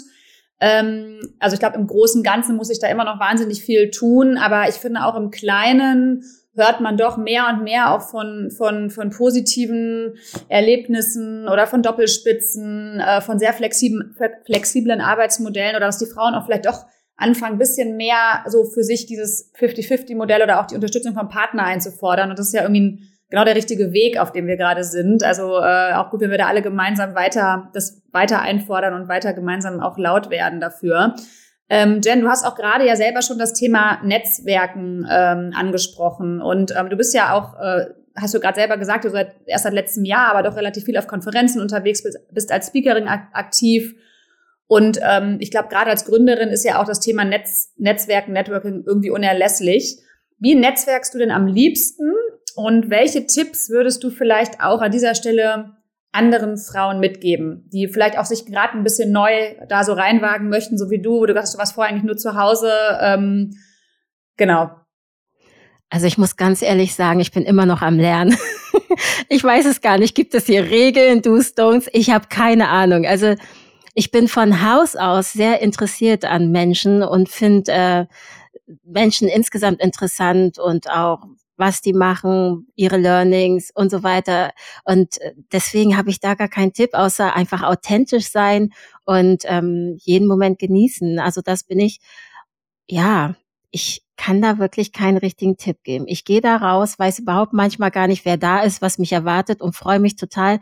Ähm, 0.60 1.20
also 1.40 1.54
ich 1.54 1.60
glaube, 1.60 1.78
im 1.78 1.88
Großen 1.88 2.20
und 2.20 2.24
Ganzen 2.24 2.56
muss 2.56 2.70
ich 2.70 2.80
da 2.80 2.88
immer 2.88 3.06
noch 3.06 3.20
wahnsinnig 3.20 3.64
viel 3.64 3.92
tun, 3.92 4.38
aber 4.38 4.68
ich 4.70 4.76
finde 4.76 5.06
auch 5.06 5.16
im 5.16 5.30
Kleinen 5.32 6.24
hört 6.58 6.82
man 6.82 6.98
doch 6.98 7.18
mehr 7.18 7.48
und 7.54 7.64
mehr 7.64 7.94
auch 7.94 8.02
von, 8.02 8.50
von, 8.50 8.90
von 8.90 9.12
positiven 9.12 10.16
Erlebnissen 10.50 11.48
oder 11.48 11.68
von 11.68 11.84
Doppelspitzen, 11.84 13.00
äh, 13.00 13.22
von 13.22 13.38
sehr 13.38 13.54
flexiblen, 13.54 14.16
flexiblen 14.46 15.00
Arbeitsmodellen 15.00 15.76
oder 15.76 15.86
dass 15.86 16.00
die 16.00 16.08
Frauen 16.08 16.34
auch 16.34 16.46
vielleicht 16.46 16.66
doch 16.66 16.86
anfangen, 17.16 17.58
bisschen 17.58 17.96
mehr 17.96 18.44
so 18.48 18.64
für 18.66 18.84
sich 18.84 19.06
dieses 19.06 19.54
50-50-Modell 19.56 20.44
oder 20.44 20.60
auch 20.60 20.68
die 20.68 20.76
Unterstützung 20.76 21.14
vom 21.14 21.30
Partner 21.30 21.64
einzufordern. 21.64 22.30
Und 22.30 22.40
das 22.40 22.48
ist 22.48 22.54
ja 22.54 22.62
irgendwie 22.62 22.82
ein 22.82 23.17
genau 23.30 23.44
der 23.44 23.56
richtige 23.56 23.92
Weg, 23.92 24.20
auf 24.20 24.32
dem 24.32 24.48
wir 24.48 24.58
gerade 24.58 24.84
sind. 24.84 25.24
Also 25.24 25.60
äh, 25.60 25.94
auch 25.94 26.10
gut, 26.10 26.22
wenn 26.22 26.32
wir 26.32 26.38
da 26.38 26.48
alle 26.48 26.62
gemeinsam 26.62 27.16
weiter 27.16 27.70
das 27.74 28.02
weiter 28.12 28.42
einfordern 28.42 28.94
und 28.94 29.08
weiter 29.08 29.34
gemeinsam 29.34 29.80
auch 29.80 29.98
laut 29.98 30.30
werden 30.30 30.60
dafür. 30.60 31.16
Ähm, 31.70 32.00
Jen, 32.04 32.22
du 32.22 32.30
hast 32.30 32.46
auch 32.46 32.56
gerade 32.56 32.86
ja 32.86 32.96
selber 32.96 33.22
schon 33.22 33.38
das 33.38 33.54
Thema 33.54 34.02
Netzwerken 34.04 35.06
ähm, 35.10 35.52
angesprochen 35.54 36.42
und 36.42 36.74
ähm, 36.78 36.90
du 36.90 36.96
bist 36.96 37.14
ja 37.14 37.34
auch, 37.34 37.60
äh, 37.60 37.88
hast 38.16 38.34
du 38.34 38.40
gerade 38.40 38.56
selber 38.56 38.78
gesagt, 38.78 39.04
du 39.04 39.10
seid 39.10 39.36
erst 39.46 39.66
seit 39.66 39.74
letztem 39.74 40.06
Jahr, 40.06 40.34
aber 40.34 40.48
doch 40.48 40.56
relativ 40.56 40.86
viel 40.86 40.98
auf 40.98 41.08
Konferenzen 41.08 41.62
unterwegs, 41.62 42.04
bist, 42.04 42.18
bist 42.32 42.52
als 42.52 42.68
Speakerin 42.68 43.08
ak 43.10 43.28
aktiv. 43.34 43.96
Und 44.68 45.00
ähm, 45.02 45.38
ich 45.40 45.52
glaube, 45.52 45.68
gerade 45.68 45.90
als 45.90 46.06
Gründerin 46.06 46.50
ist 46.50 46.66
ja 46.66 46.82
auch 46.82 46.86
das 46.86 47.00
Thema 47.00 47.26
Netz, 47.26 47.74
Netzwerken, 47.78 48.34
Networking 48.34 48.84
irgendwie 48.86 49.12
unerlässlich. 49.12 49.98
Wie 50.40 50.56
netzwerkst 50.56 51.14
du 51.14 51.18
denn 51.18 51.32
am 51.32 51.48
liebsten 51.48 52.06
und 52.58 52.90
welche 52.90 53.28
Tipps 53.28 53.70
würdest 53.70 54.04
du 54.04 54.10
vielleicht 54.10 54.62
auch 54.62 54.82
an 54.82 54.92
dieser 54.92 55.14
Stelle 55.14 55.78
anderen 56.12 56.58
Frauen 56.58 57.00
mitgeben, 57.00 57.70
die 57.72 57.88
vielleicht 57.88 58.18
auch 58.18 58.26
sich 58.26 58.48
gerade 58.48 58.74
ein 58.74 58.84
bisschen 58.84 59.12
neu 59.12 59.30
da 59.70 59.84
so 59.84 59.94
reinwagen 59.94 60.50
möchten, 60.50 60.76
so 60.76 60.90
wie 60.90 61.00
du, 61.00 61.20
wo 61.20 61.28
du 61.28 61.36
sagst, 61.36 61.54
du 61.54 61.60
warst 61.60 61.76
vorher 61.76 61.94
eigentlich 61.94 62.06
nur 62.06 62.18
zu 62.18 62.36
Hause. 62.36 62.72
Ähm, 63.00 63.56
genau. 64.38 64.72
Also 65.92 66.08
ich 66.08 66.18
muss 66.18 66.36
ganz 66.36 66.64
ehrlich 66.64 66.96
sagen, 66.96 67.20
ich 67.20 67.32
bin 67.32 67.44
immer 67.44 67.68
noch 67.68 67.84
am 67.84 68.00
Lernen. 68.00 68.36
ich 69.30 69.44
weiß 69.44 69.68
es 69.68 69.82
gar 69.82 70.00
nicht. 70.00 70.16
Gibt 70.16 70.34
es 70.34 70.48
hier 70.48 70.64
Regeln, 70.64 71.22
Do's, 71.22 71.54
Don'ts? 71.56 71.88
Ich 71.94 72.10
habe 72.10 72.26
keine 72.28 72.70
Ahnung. 72.70 73.06
Also 73.06 73.36
ich 73.94 74.10
bin 74.10 74.28
von 74.28 74.68
Haus 74.68 74.96
aus 74.96 75.32
sehr 75.32 75.62
interessiert 75.62 76.26
an 76.26 76.52
Menschen 76.52 77.04
und 77.04 77.30
finde 77.30 77.72
äh, 77.72 78.06
Menschen 78.84 79.28
insgesamt 79.28 79.80
interessant 79.80 80.58
und 80.58 80.90
auch 80.90 81.20
was 81.58 81.82
die 81.82 81.94
machen, 81.94 82.68
ihre 82.76 82.98
Learnings 82.98 83.72
und 83.74 83.92
so 83.92 84.04
weiter. 84.04 84.52
Und 84.86 85.20
äh, 85.22 85.34
deswegen 85.52 85.98
habe 85.98 86.10
ich 86.10 86.20
da 86.20 86.36
gar 86.36 86.48
keinen 86.48 86.74
Tipp, 86.74 86.92
außer 86.94 87.36
einfach 87.36 87.64
authentisch 87.64 88.30
sein 88.30 88.72
und 89.06 89.44
ähm, 89.46 89.98
jeden 90.00 90.28
Moment 90.28 90.60
genießen. 90.60 91.20
Also 91.20 91.42
das 91.42 91.64
bin 91.64 91.80
ich, 91.80 92.00
ja, 92.88 93.36
ich 93.72 94.04
kann 94.16 94.42
da 94.42 94.58
wirklich 94.58 94.92
keinen 94.92 95.18
richtigen 95.18 95.58
Tipp 95.58 95.84
geben. 95.84 96.06
Ich 96.08 96.26
gehe 96.26 96.42
da 96.42 96.56
raus, 96.58 96.98
weiß 96.98 97.20
überhaupt 97.20 97.54
manchmal 97.54 97.92
gar 97.92 98.08
nicht, 98.08 98.26
wer 98.26 98.38
da 98.38 98.62
ist, 98.62 98.82
was 98.82 98.98
mich 98.98 99.12
erwartet 99.12 99.62
und 99.62 99.76
freue 99.76 100.00
mich 100.00 100.16
total, 100.16 100.60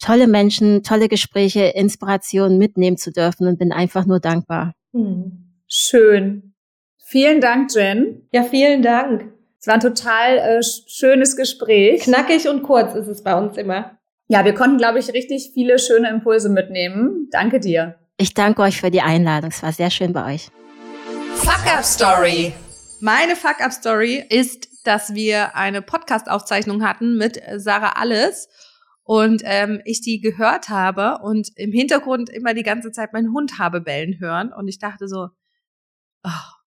tolle 0.00 0.26
Menschen, 0.26 0.82
tolle 0.82 1.08
Gespräche, 1.08 1.66
Inspirationen 1.66 2.58
mitnehmen 2.58 2.96
zu 2.96 3.12
dürfen 3.12 3.46
und 3.46 3.58
bin 3.58 3.72
einfach 3.72 4.06
nur 4.06 4.18
dankbar. 4.18 4.74
Hm. 4.92 5.46
Schön. 5.68 6.54
Vielen 6.98 7.40
Dank, 7.40 7.74
Jen. 7.74 8.28
Ja, 8.32 8.42
vielen 8.42 8.82
Dank. 8.82 9.32
Es 9.60 9.66
war 9.66 9.74
ein 9.74 9.80
total 9.80 10.38
äh, 10.38 10.62
schönes 10.62 11.36
Gespräch. 11.36 12.04
Knackig 12.04 12.48
und 12.48 12.62
kurz 12.62 12.94
ist 12.94 13.08
es 13.08 13.22
bei 13.22 13.36
uns 13.36 13.58
immer. 13.58 13.98
Ja, 14.26 14.42
wir 14.46 14.54
konnten, 14.54 14.78
glaube 14.78 15.00
ich, 15.00 15.12
richtig 15.12 15.50
viele 15.52 15.78
schöne 15.78 16.08
Impulse 16.08 16.48
mitnehmen. 16.48 17.28
Danke 17.30 17.60
dir. 17.60 17.96
Ich 18.16 18.32
danke 18.32 18.62
euch 18.62 18.80
für 18.80 18.90
die 18.90 19.02
Einladung. 19.02 19.50
Es 19.50 19.62
war 19.62 19.72
sehr 19.72 19.90
schön 19.90 20.14
bei 20.14 20.34
euch. 20.34 20.48
Fuck 21.34 21.76
Up 21.76 21.84
Story. 21.84 22.54
Meine 23.00 23.36
Fuck 23.36 23.60
Up 23.60 23.72
Story 23.72 24.24
ist, 24.30 24.86
dass 24.86 25.12
wir 25.12 25.54
eine 25.54 25.82
Podcast-Aufzeichnung 25.82 26.82
hatten 26.82 27.18
mit 27.18 27.38
Sarah 27.56 28.00
Alles 28.00 28.48
und 29.02 29.42
ähm, 29.44 29.82
ich 29.84 30.00
die 30.00 30.22
gehört 30.22 30.70
habe 30.70 31.18
und 31.22 31.50
im 31.56 31.72
Hintergrund 31.72 32.30
immer 32.30 32.54
die 32.54 32.62
ganze 32.62 32.92
Zeit 32.92 33.12
meinen 33.12 33.34
Hund 33.34 33.58
habe 33.58 33.82
bellen 33.82 34.20
hören 34.20 34.54
und 34.54 34.68
ich 34.68 34.78
dachte 34.78 35.06
so, 35.06 35.28
oh, 36.24 36.59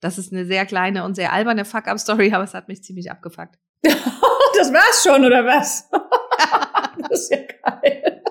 das 0.00 0.18
ist 0.18 0.32
eine 0.32 0.44
sehr 0.44 0.66
kleine 0.66 1.04
und 1.04 1.14
sehr 1.14 1.32
alberne 1.32 1.64
Fuck-Up-Story, 1.64 2.32
aber 2.32 2.44
es 2.44 2.54
hat 2.54 2.68
mich 2.68 2.82
ziemlich 2.82 3.10
abgefuckt. 3.10 3.58
das 3.82 4.72
war's 4.72 5.02
schon, 5.02 5.24
oder 5.24 5.44
was? 5.44 5.88
das 7.08 7.20
ist 7.22 7.30
ja 7.30 7.38
geil. 7.62 8.22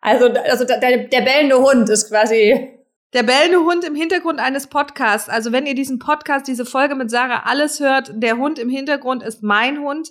Also, 0.00 0.28
also 0.28 0.64
der, 0.64 0.78
der 0.78 1.20
bellende 1.20 1.58
Hund 1.58 1.88
ist 1.88 2.08
quasi. 2.08 2.76
Der 3.12 3.22
bellende 3.22 3.60
Hund 3.60 3.84
im 3.84 3.94
Hintergrund 3.94 4.38
eines 4.38 4.68
Podcasts. 4.68 5.28
Also 5.28 5.52
wenn 5.52 5.66
ihr 5.66 5.74
diesen 5.74 5.98
Podcast, 5.98 6.46
diese 6.46 6.64
Folge 6.64 6.94
mit 6.94 7.10
Sarah 7.10 7.42
alles 7.44 7.80
hört, 7.80 8.12
der 8.14 8.38
Hund 8.38 8.58
im 8.58 8.70
Hintergrund 8.70 9.22
ist 9.22 9.42
mein 9.42 9.80
Hund, 9.80 10.08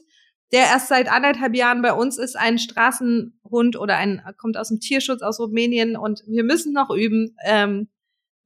der 0.52 0.65
erst 0.65 0.89
seit 0.89 1.12
anderthalb 1.12 1.56
Jahren 1.56 1.82
bei 1.82 1.94
uns 1.94 2.18
ist, 2.18 2.36
ein 2.36 2.60
Straßenhund 2.60 3.78
oder 3.78 3.98
ein, 3.98 4.22
kommt 4.38 4.58
aus 4.58 4.70
dem 4.70 4.80
Tierschutz 4.80 5.22
aus 5.22 5.39
Rumänien 5.39 5.96
und 5.96 6.24
wir 6.28 6.44
müssen 6.44 6.74
noch 6.74 6.89
üben. 6.89 7.36
Ähm, 7.46 7.88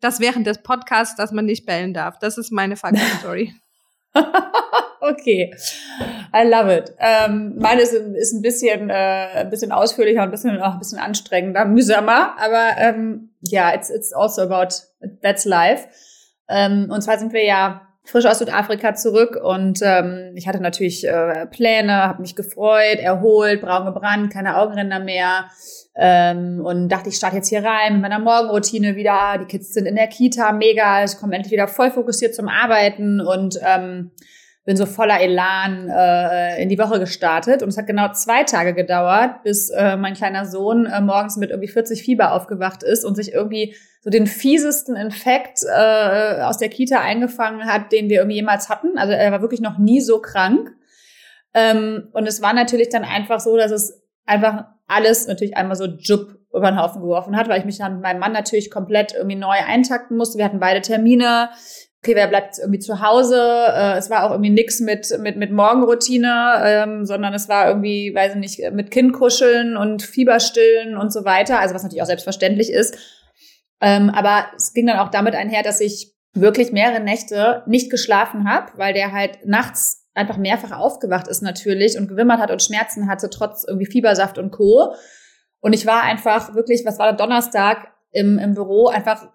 das 0.04 0.20
während 0.20 0.48
des 0.48 0.60
Podcasts, 0.60 1.16
dass 1.16 1.32
man 1.32 1.46
nicht 1.46 1.66
bellen 1.66 1.94
darf. 1.94 2.20
Das 2.20 2.38
ist 2.38 2.52
meine 2.52 2.76
Fuck-Story. 2.76 3.54
okay, 5.02 5.54
I 6.34 6.48
love 6.48 6.74
it. 6.74 6.94
Ähm, 7.00 7.56
meine 7.58 7.82
ist, 7.82 7.94
ist 7.94 8.34
ein 8.34 8.42
bisschen, 8.42 8.90
äh, 8.90 8.94
ein 8.94 9.50
bisschen 9.50 9.72
ausführlicher, 9.72 10.22
ein 10.22 10.32
bisschen, 10.32 10.60
auch 10.62 10.74
ein 10.74 10.80
bisschen 10.80 11.00
anstrengender, 11.00 11.66
mühsamer, 11.66 12.36
aber 12.40 12.78
ähm, 12.78 13.32
ja, 13.42 13.74
it's 13.74 13.90
it's 13.90 14.14
also 14.14 14.44
about 14.44 14.76
that's 15.22 15.46
life. 15.46 15.88
Ähm, 16.50 16.90
und 16.92 17.02
zwar 17.02 17.18
sind 17.18 17.34
wir 17.34 17.44
ja 17.44 17.82
frisch 18.06 18.26
aus 18.26 18.40
Südafrika 18.40 18.96
zurück 18.96 19.40
und 19.42 19.80
ähm, 19.82 20.34
ich 20.36 20.48
hatte 20.48 20.62
natürlich 20.62 21.08
äh, 21.08 21.46
Pläne, 21.48 21.94
habe 21.94 22.22
mich 22.22 22.36
gefreut, 22.36 23.00
erholt, 23.00 23.62
braun 23.62 23.86
gebrannt, 23.86 24.32
keine 24.32 24.58
Augenränder 24.58 25.00
mehr 25.00 25.46
ähm, 25.96 26.62
und 26.66 26.90
dachte, 26.90 27.10
ich 27.10 27.16
starte 27.16 27.38
jetzt 27.38 27.50
hier 27.50 27.64
rein 27.64 27.94
mit 27.94 28.02
meiner 28.02 28.20
Morgenroutine 28.20 28.96
wieder. 28.96 29.38
Die 29.40 29.46
Kids 29.46 29.74
sind 29.74 29.86
in 29.86 29.96
der 29.96 30.08
Kita, 30.08 30.52
mega. 30.52 31.04
Ich 31.04 31.18
komme 31.18 31.36
endlich 31.36 31.52
wieder 31.52 31.68
voll 31.68 31.92
fokussiert 31.92 32.34
zum 32.34 32.48
Arbeiten 32.48 33.22
und 33.22 33.60
ähm, 33.64 34.12
bin 34.66 34.78
so 34.78 34.86
voller 34.86 35.20
Elan 35.20 35.90
äh, 35.90 36.62
in 36.62 36.70
die 36.70 36.80
Woche 36.80 37.00
gestartet. 37.00 37.62
Und 37.62 37.70
es 37.70 37.78
hat 37.78 37.86
genau 37.86 38.12
zwei 38.14 38.44
Tage 38.44 38.74
gedauert, 38.74 39.44
bis 39.44 39.70
äh, 39.70 39.98
mein 39.98 40.14
kleiner 40.14 40.46
Sohn 40.46 40.86
äh, 40.86 41.02
morgens 41.02 41.38
mit 41.38 41.50
irgendwie 41.50 41.68
40 41.68 42.02
Fieber 42.02 42.32
aufgewacht 42.32 42.82
ist 42.82 43.04
und 43.04 43.16
sich 43.16 43.34
irgendwie 43.34 43.76
so 44.02 44.10
den 44.10 44.26
fiesesten 44.26 44.96
Infekt 44.96 45.60
äh, 45.64 46.42
aus 46.42 46.58
der 46.58 46.70
Kita 46.70 47.00
eingefangen 47.00 47.66
hat, 47.66 47.92
den 47.92 48.10
wir 48.10 48.18
irgendwie 48.18 48.38
jemals 48.38 48.70
hatten. 48.70 48.98
Also 48.98 49.14
er 49.14 49.32
war 49.32 49.42
wirklich 49.42 49.62
noch 49.62 49.78
nie 49.78 50.02
so 50.02 50.20
krank. 50.20 50.72
Ähm, 51.54 52.10
und 52.14 52.26
es 52.26 52.42
war 52.42 52.54
natürlich 52.54 52.90
dann 52.90 53.04
einfach 53.04 53.40
so, 53.40 53.58
dass 53.58 53.72
es 53.72 54.02
einfach 54.26 54.66
alles 54.88 55.28
natürlich 55.28 55.58
einmal 55.58 55.76
so 55.76 55.86
Jupp 55.86 56.38
über 56.54 56.70
den 56.70 56.80
Haufen 56.80 57.02
geworfen 57.02 57.36
hat, 57.36 57.50
weil 57.50 57.60
ich 57.60 57.66
mich 57.66 57.80
dann 57.80 57.94
mit 57.94 58.04
meinem 58.04 58.20
Mann 58.20 58.32
natürlich 58.32 58.70
komplett 58.70 59.14
irgendwie 59.14 59.36
neu 59.36 59.56
eintakten 59.66 60.18
musste. 60.18 60.38
Wir 60.38 60.46
hatten 60.46 60.60
beide 60.60 60.82
Termine. 60.82 61.50
Okay, 62.04 62.16
wer 62.16 62.28
bleibt 62.28 62.60
irgendwie 62.60 62.80
zu 62.80 63.02
Hause? 63.02 63.38
Äh, 63.40 63.98
es 63.98 64.10
war 64.10 64.26
auch 64.26 64.32
irgendwie 64.32 64.50
nix 64.50 64.80
mit, 64.82 65.08
mit, 65.20 65.38
mit 65.38 65.52
Morgenroutine, 65.52 66.62
ähm, 66.64 67.06
sondern 67.06 67.34
es 67.34 67.48
war 67.50 67.68
irgendwie, 67.70 68.14
weiß 68.14 68.34
ich 68.34 68.40
nicht, 68.40 68.72
mit 68.74 68.92
Kind 68.92 69.14
kuscheln 69.14 69.78
und 69.78 70.04
Fieberstillen 70.04 70.98
und 70.98 71.12
so 71.12 71.26
weiter. 71.26 71.60
Also 71.60 71.74
was 71.74 71.84
natürlich 71.84 72.02
auch 72.02 72.08
selbstverständlich 72.08 72.72
ist. 72.72 72.98
Ähm, 73.82 74.10
aber 74.10 74.46
es 74.56 74.74
ging 74.74 74.86
dann 74.86 75.00
auch 75.00 75.10
damit 75.10 75.34
einher, 75.34 75.64
dass 75.64 75.82
ich 75.82 76.14
wirklich 76.34 76.72
mehrere 76.72 77.00
Nächte 77.02 77.64
nicht 77.68 77.90
geschlafen 77.90 78.50
habe, 78.50 78.72
weil 78.76 78.94
der 78.94 79.12
halt 79.12 79.46
nachts 79.46 80.03
einfach 80.14 80.38
mehrfach 80.38 80.78
aufgewacht 80.78 81.28
ist 81.28 81.42
natürlich 81.42 81.98
und 81.98 82.08
gewimmert 82.08 82.40
hat 82.40 82.52
und 82.52 82.62
Schmerzen 82.62 83.08
hatte, 83.08 83.30
trotz 83.30 83.64
irgendwie 83.64 83.86
Fiebersaft 83.86 84.38
und 84.38 84.52
Co. 84.52 84.94
Und 85.60 85.74
ich 85.74 85.86
war 85.86 86.04
einfach 86.04 86.54
wirklich, 86.56 86.86
was 86.86 87.00
war 87.00 87.08
der 87.08 87.18
Donnerstag 87.18 87.94
im, 88.12 88.38
im 88.38 88.54
Büro, 88.54 88.88
einfach, 88.88 89.28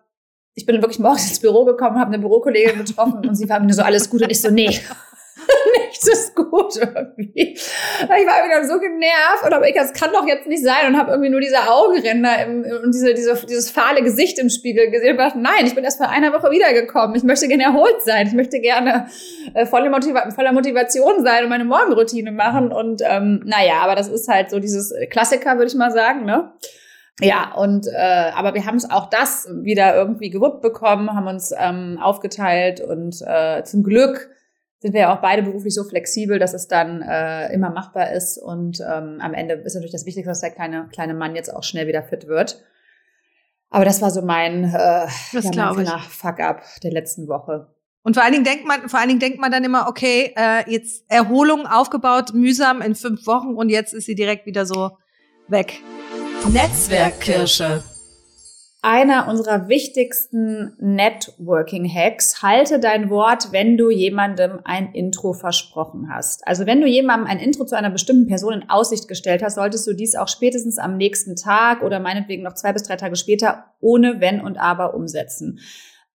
ich 0.54 0.66
bin 0.66 0.80
wirklich 0.80 0.98
morgens 0.98 1.26
ins 1.28 1.40
Büro 1.40 1.64
gekommen, 1.64 1.98
habe 1.98 2.12
eine 2.12 2.18
Bürokollegin 2.18 2.84
getroffen 2.84 3.26
und 3.26 3.34
sie 3.34 3.48
war 3.48 3.60
mir 3.60 3.74
so, 3.74 3.82
alles 3.82 4.08
gut. 4.08 4.22
Und 4.22 4.30
ich 4.30 4.40
so, 4.40 4.50
nee, 4.50 4.78
nichts 5.78 6.06
ist 6.06 6.34
gut 6.34 6.76
irgendwie. 6.76 7.54
Ich 7.54 8.26
war 8.26 8.44
wieder 8.44 8.64
so 8.66 8.78
genervt 8.78 9.44
und 9.44 9.52
aber 9.52 9.68
ich, 9.68 9.74
das 9.74 9.92
kann 9.92 10.12
doch 10.12 10.26
jetzt 10.26 10.46
nicht 10.46 10.62
sein 10.62 10.86
und 10.88 10.98
habe 10.98 11.10
irgendwie 11.10 11.30
nur 11.30 11.40
diese 11.40 11.70
Augenränder 11.70 12.44
im, 12.44 12.64
und 12.84 12.94
diese, 12.94 13.14
diese, 13.14 13.34
dieses 13.46 13.70
fahle 13.70 14.02
Gesicht 14.02 14.38
im 14.38 14.50
Spiegel 14.50 14.90
gesehen 14.90 15.12
und 15.12 15.18
gedacht, 15.18 15.36
nein, 15.36 15.66
ich 15.66 15.74
bin 15.74 15.84
erst 15.84 15.98
vor 15.98 16.08
einer 16.08 16.32
Woche 16.32 16.50
wiedergekommen. 16.50 17.16
Ich 17.16 17.22
möchte 17.22 17.48
gerne 17.48 17.64
erholt 17.64 18.02
sein. 18.04 18.26
Ich 18.26 18.34
möchte 18.34 18.60
gerne 18.60 19.08
äh, 19.54 19.66
voller, 19.66 19.90
Motiva 19.90 20.30
voller 20.30 20.52
Motivation 20.52 21.24
sein 21.24 21.44
und 21.44 21.50
meine 21.50 21.64
Morgenroutine 21.64 22.32
machen. 22.32 22.72
Und 22.72 23.02
ähm, 23.04 23.42
naja, 23.44 23.80
aber 23.82 23.94
das 23.94 24.08
ist 24.08 24.28
halt 24.28 24.50
so 24.50 24.60
dieses 24.60 24.94
Klassiker, 25.10 25.56
würde 25.56 25.66
ich 25.66 25.74
mal 25.74 25.90
sagen, 25.90 26.24
ne? 26.24 26.52
Ja, 27.20 27.52
und 27.54 27.88
äh, 27.88 28.30
aber 28.36 28.54
wir 28.54 28.64
haben 28.64 28.76
es 28.76 28.88
auch 28.88 29.10
das 29.10 29.48
wieder 29.52 29.96
irgendwie 29.96 30.30
gewuppt 30.30 30.62
bekommen, 30.62 31.12
haben 31.12 31.26
uns 31.26 31.52
ähm, 31.58 31.98
aufgeteilt 32.00 32.80
und 32.80 33.20
äh, 33.26 33.64
zum 33.64 33.82
Glück 33.82 34.30
sind 34.80 34.92
wir 34.92 35.00
ja 35.00 35.14
auch 35.14 35.20
beide 35.20 35.42
beruflich 35.42 35.74
so 35.74 35.84
flexibel, 35.84 36.38
dass 36.38 36.54
es 36.54 36.68
dann 36.68 37.02
äh, 37.02 37.52
immer 37.52 37.70
machbar 37.70 38.12
ist. 38.12 38.38
Und 38.38 38.80
ähm, 38.80 39.18
am 39.20 39.34
Ende 39.34 39.54
ist 39.54 39.74
natürlich 39.74 39.92
das 39.92 40.06
Wichtigste, 40.06 40.30
dass 40.30 40.40
der 40.40 40.50
kleine, 40.50 40.88
kleine 40.92 41.14
Mann 41.14 41.34
jetzt 41.34 41.52
auch 41.52 41.64
schnell 41.64 41.88
wieder 41.88 42.02
fit 42.02 42.28
wird. 42.28 42.62
Aber 43.70 43.84
das 43.84 44.00
war 44.00 44.10
so 44.10 44.22
mein, 44.22 44.64
äh, 44.64 45.06
das 45.32 45.54
ja, 45.54 45.72
mein 45.72 45.86
Fuck-up 45.86 46.62
der 46.82 46.92
letzten 46.92 47.28
Woche. 47.28 47.74
Und 48.02 48.14
vor 48.14 48.22
allen 48.22 48.32
Dingen 48.32 48.44
denkt 48.44 48.64
man, 48.64 48.88
vor 48.88 49.00
allen 49.00 49.08
Dingen 49.08 49.20
denkt 49.20 49.40
man 49.40 49.50
dann 49.50 49.64
immer, 49.64 49.88
okay, 49.88 50.32
äh, 50.36 50.70
jetzt 50.70 51.04
Erholung 51.08 51.66
aufgebaut, 51.66 52.32
mühsam 52.32 52.80
in 52.80 52.94
fünf 52.94 53.26
Wochen 53.26 53.54
und 53.54 53.68
jetzt 53.68 53.92
ist 53.92 54.06
sie 54.06 54.14
direkt 54.14 54.46
wieder 54.46 54.64
so 54.64 54.92
weg. 55.48 55.80
Netzwerkkirsche. 56.50 57.82
Einer 58.90 59.28
unserer 59.28 59.68
wichtigsten 59.68 60.74
Networking-Hacks. 60.78 62.42
Halte 62.42 62.80
dein 62.80 63.10
Wort, 63.10 63.52
wenn 63.52 63.76
du 63.76 63.90
jemandem 63.90 64.60
ein 64.64 64.94
Intro 64.94 65.34
versprochen 65.34 66.08
hast. 66.10 66.48
Also 66.48 66.64
wenn 66.64 66.80
du 66.80 66.86
jemandem 66.86 67.28
ein 67.28 67.38
Intro 67.38 67.66
zu 67.66 67.76
einer 67.76 67.90
bestimmten 67.90 68.28
Person 68.28 68.54
in 68.54 68.70
Aussicht 68.70 69.06
gestellt 69.06 69.42
hast, 69.42 69.56
solltest 69.56 69.86
du 69.86 69.92
dies 69.92 70.14
auch 70.14 70.28
spätestens 70.28 70.78
am 70.78 70.96
nächsten 70.96 71.36
Tag 71.36 71.82
oder 71.82 72.00
meinetwegen 72.00 72.42
noch 72.42 72.54
zwei 72.54 72.72
bis 72.72 72.82
drei 72.82 72.96
Tage 72.96 73.16
später 73.16 73.66
ohne 73.78 74.22
Wenn 74.22 74.40
und 74.40 74.56
Aber 74.56 74.94
umsetzen. 74.94 75.58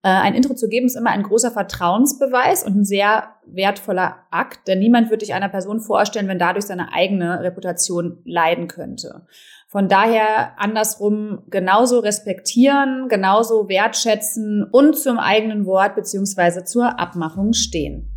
Äh, 0.04 0.08
ein 0.08 0.34
Intro 0.34 0.54
zu 0.54 0.70
geben 0.70 0.86
ist 0.86 0.96
immer 0.96 1.10
ein 1.10 1.24
großer 1.24 1.52
Vertrauensbeweis 1.52 2.64
und 2.64 2.78
ein 2.78 2.86
sehr 2.86 3.36
wertvoller 3.46 4.16
Akt, 4.32 4.70
denn 4.70 4.80
niemand 4.80 5.12
wird 5.12 5.24
dich 5.24 5.34
einer 5.34 5.50
Person 5.50 5.82
vorstellen, 5.82 6.30
wenn 6.30 6.40
dadurch 6.40 6.66
seine 6.66 6.94
eigene 6.94 7.44
Reputation 7.44 8.22
leiden 8.24 8.70
könnte. 8.70 9.28
Von 9.72 9.88
daher 9.88 10.60
andersrum 10.60 11.44
genauso 11.50 12.00
respektieren, 12.00 13.08
genauso 13.08 13.70
wertschätzen 13.70 14.66
und 14.70 14.98
zum 14.98 15.18
eigenen 15.18 15.66
Wort 15.66 15.96
beziehungsweise 15.96 16.66
zur 16.66 17.00
Abmachung 17.00 17.54
stehen. 17.54 18.12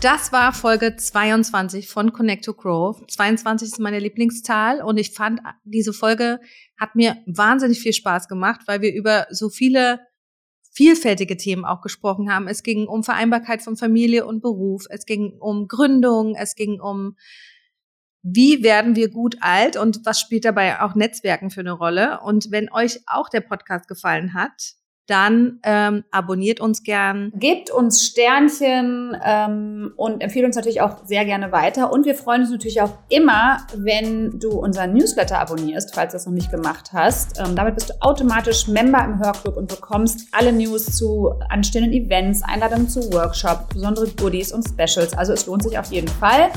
Das 0.00 0.30
war 0.30 0.52
Folge 0.52 0.94
22 0.94 1.88
von 1.88 2.12
Connect 2.12 2.44
to 2.44 2.54
Grow. 2.54 3.04
22 3.08 3.66
ist 3.66 3.80
meine 3.80 3.98
Lieblingszahl 3.98 4.80
und 4.80 4.96
ich 4.96 5.10
fand, 5.12 5.40
diese 5.64 5.92
Folge 5.92 6.38
hat 6.78 6.94
mir 6.94 7.16
wahnsinnig 7.26 7.80
viel 7.80 7.92
Spaß 7.92 8.28
gemacht, 8.28 8.60
weil 8.66 8.82
wir 8.82 8.94
über 8.94 9.26
so 9.30 9.48
viele 9.48 9.98
vielfältige 10.70 11.36
Themen 11.36 11.64
auch 11.64 11.82
gesprochen 11.82 12.32
haben. 12.32 12.48
Es 12.48 12.62
ging 12.62 12.86
um 12.86 13.02
Vereinbarkeit 13.02 13.62
von 13.62 13.76
Familie 13.76 14.26
und 14.26 14.40
Beruf, 14.40 14.84
es 14.88 15.04
ging 15.04 15.36
um 15.38 15.68
Gründung, 15.68 16.34
es 16.34 16.54
ging 16.54 16.80
um 16.80 17.16
wie 18.22 18.62
werden 18.62 18.96
wir 18.96 19.08
gut 19.10 19.36
alt 19.40 19.76
und 19.76 20.00
was 20.04 20.20
spielt 20.20 20.44
dabei 20.44 20.82
auch 20.82 20.94
Netzwerken 20.94 21.50
für 21.50 21.60
eine 21.60 21.72
Rolle. 21.72 22.20
Und 22.20 22.50
wenn 22.50 22.70
euch 22.70 23.00
auch 23.06 23.30
der 23.30 23.40
Podcast 23.40 23.88
gefallen 23.88 24.34
hat, 24.34 24.74
dann 25.06 25.58
ähm, 25.64 26.04
abonniert 26.10 26.60
uns 26.60 26.82
gern. 26.84 27.32
Gebt 27.34 27.70
uns 27.70 28.04
Sternchen 28.04 29.16
ähm, 29.24 29.92
und 29.96 30.20
empfehlt 30.20 30.46
uns 30.46 30.56
natürlich 30.56 30.80
auch 30.80 31.04
sehr 31.04 31.24
gerne 31.24 31.50
weiter. 31.50 31.92
Und 31.92 32.06
wir 32.06 32.14
freuen 32.14 32.42
uns 32.42 32.50
natürlich 32.50 32.80
auch 32.80 32.92
immer, 33.08 33.58
wenn 33.74 34.38
du 34.38 34.50
unseren 34.50 34.92
Newsletter 34.94 35.40
abonnierst, 35.40 35.94
falls 35.94 36.12
du 36.12 36.16
das 36.16 36.26
noch 36.26 36.32
nicht 36.32 36.50
gemacht 36.50 36.90
hast. 36.92 37.40
Ähm, 37.40 37.56
damit 37.56 37.74
bist 37.74 37.90
du 37.90 37.94
automatisch 38.00 38.68
Member 38.68 39.04
im 39.04 39.18
Hörclub 39.18 39.56
und 39.56 39.68
bekommst 39.68 40.28
alle 40.32 40.52
News 40.52 40.86
zu 40.86 41.32
anstehenden 41.48 41.92
Events, 41.92 42.42
Einladungen 42.42 42.88
zu 42.88 43.12
Workshops, 43.12 43.74
besondere 43.74 44.08
Goodies 44.10 44.52
und 44.52 44.64
Specials. 44.64 45.16
Also 45.18 45.32
es 45.32 45.46
lohnt 45.46 45.64
sich 45.64 45.78
auf 45.78 45.90
jeden 45.90 46.08
Fall. 46.08 46.50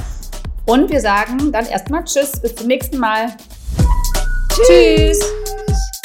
Und 0.66 0.92
wir 0.92 1.02
sagen 1.02 1.52
dann 1.52 1.66
erstmal 1.66 2.04
Tschüss, 2.04 2.40
bis 2.40 2.56
zum 2.56 2.68
nächsten 2.68 2.98
Mal. 2.98 3.28
Tschüss. 4.50 5.20
Tschüss. 5.20 6.03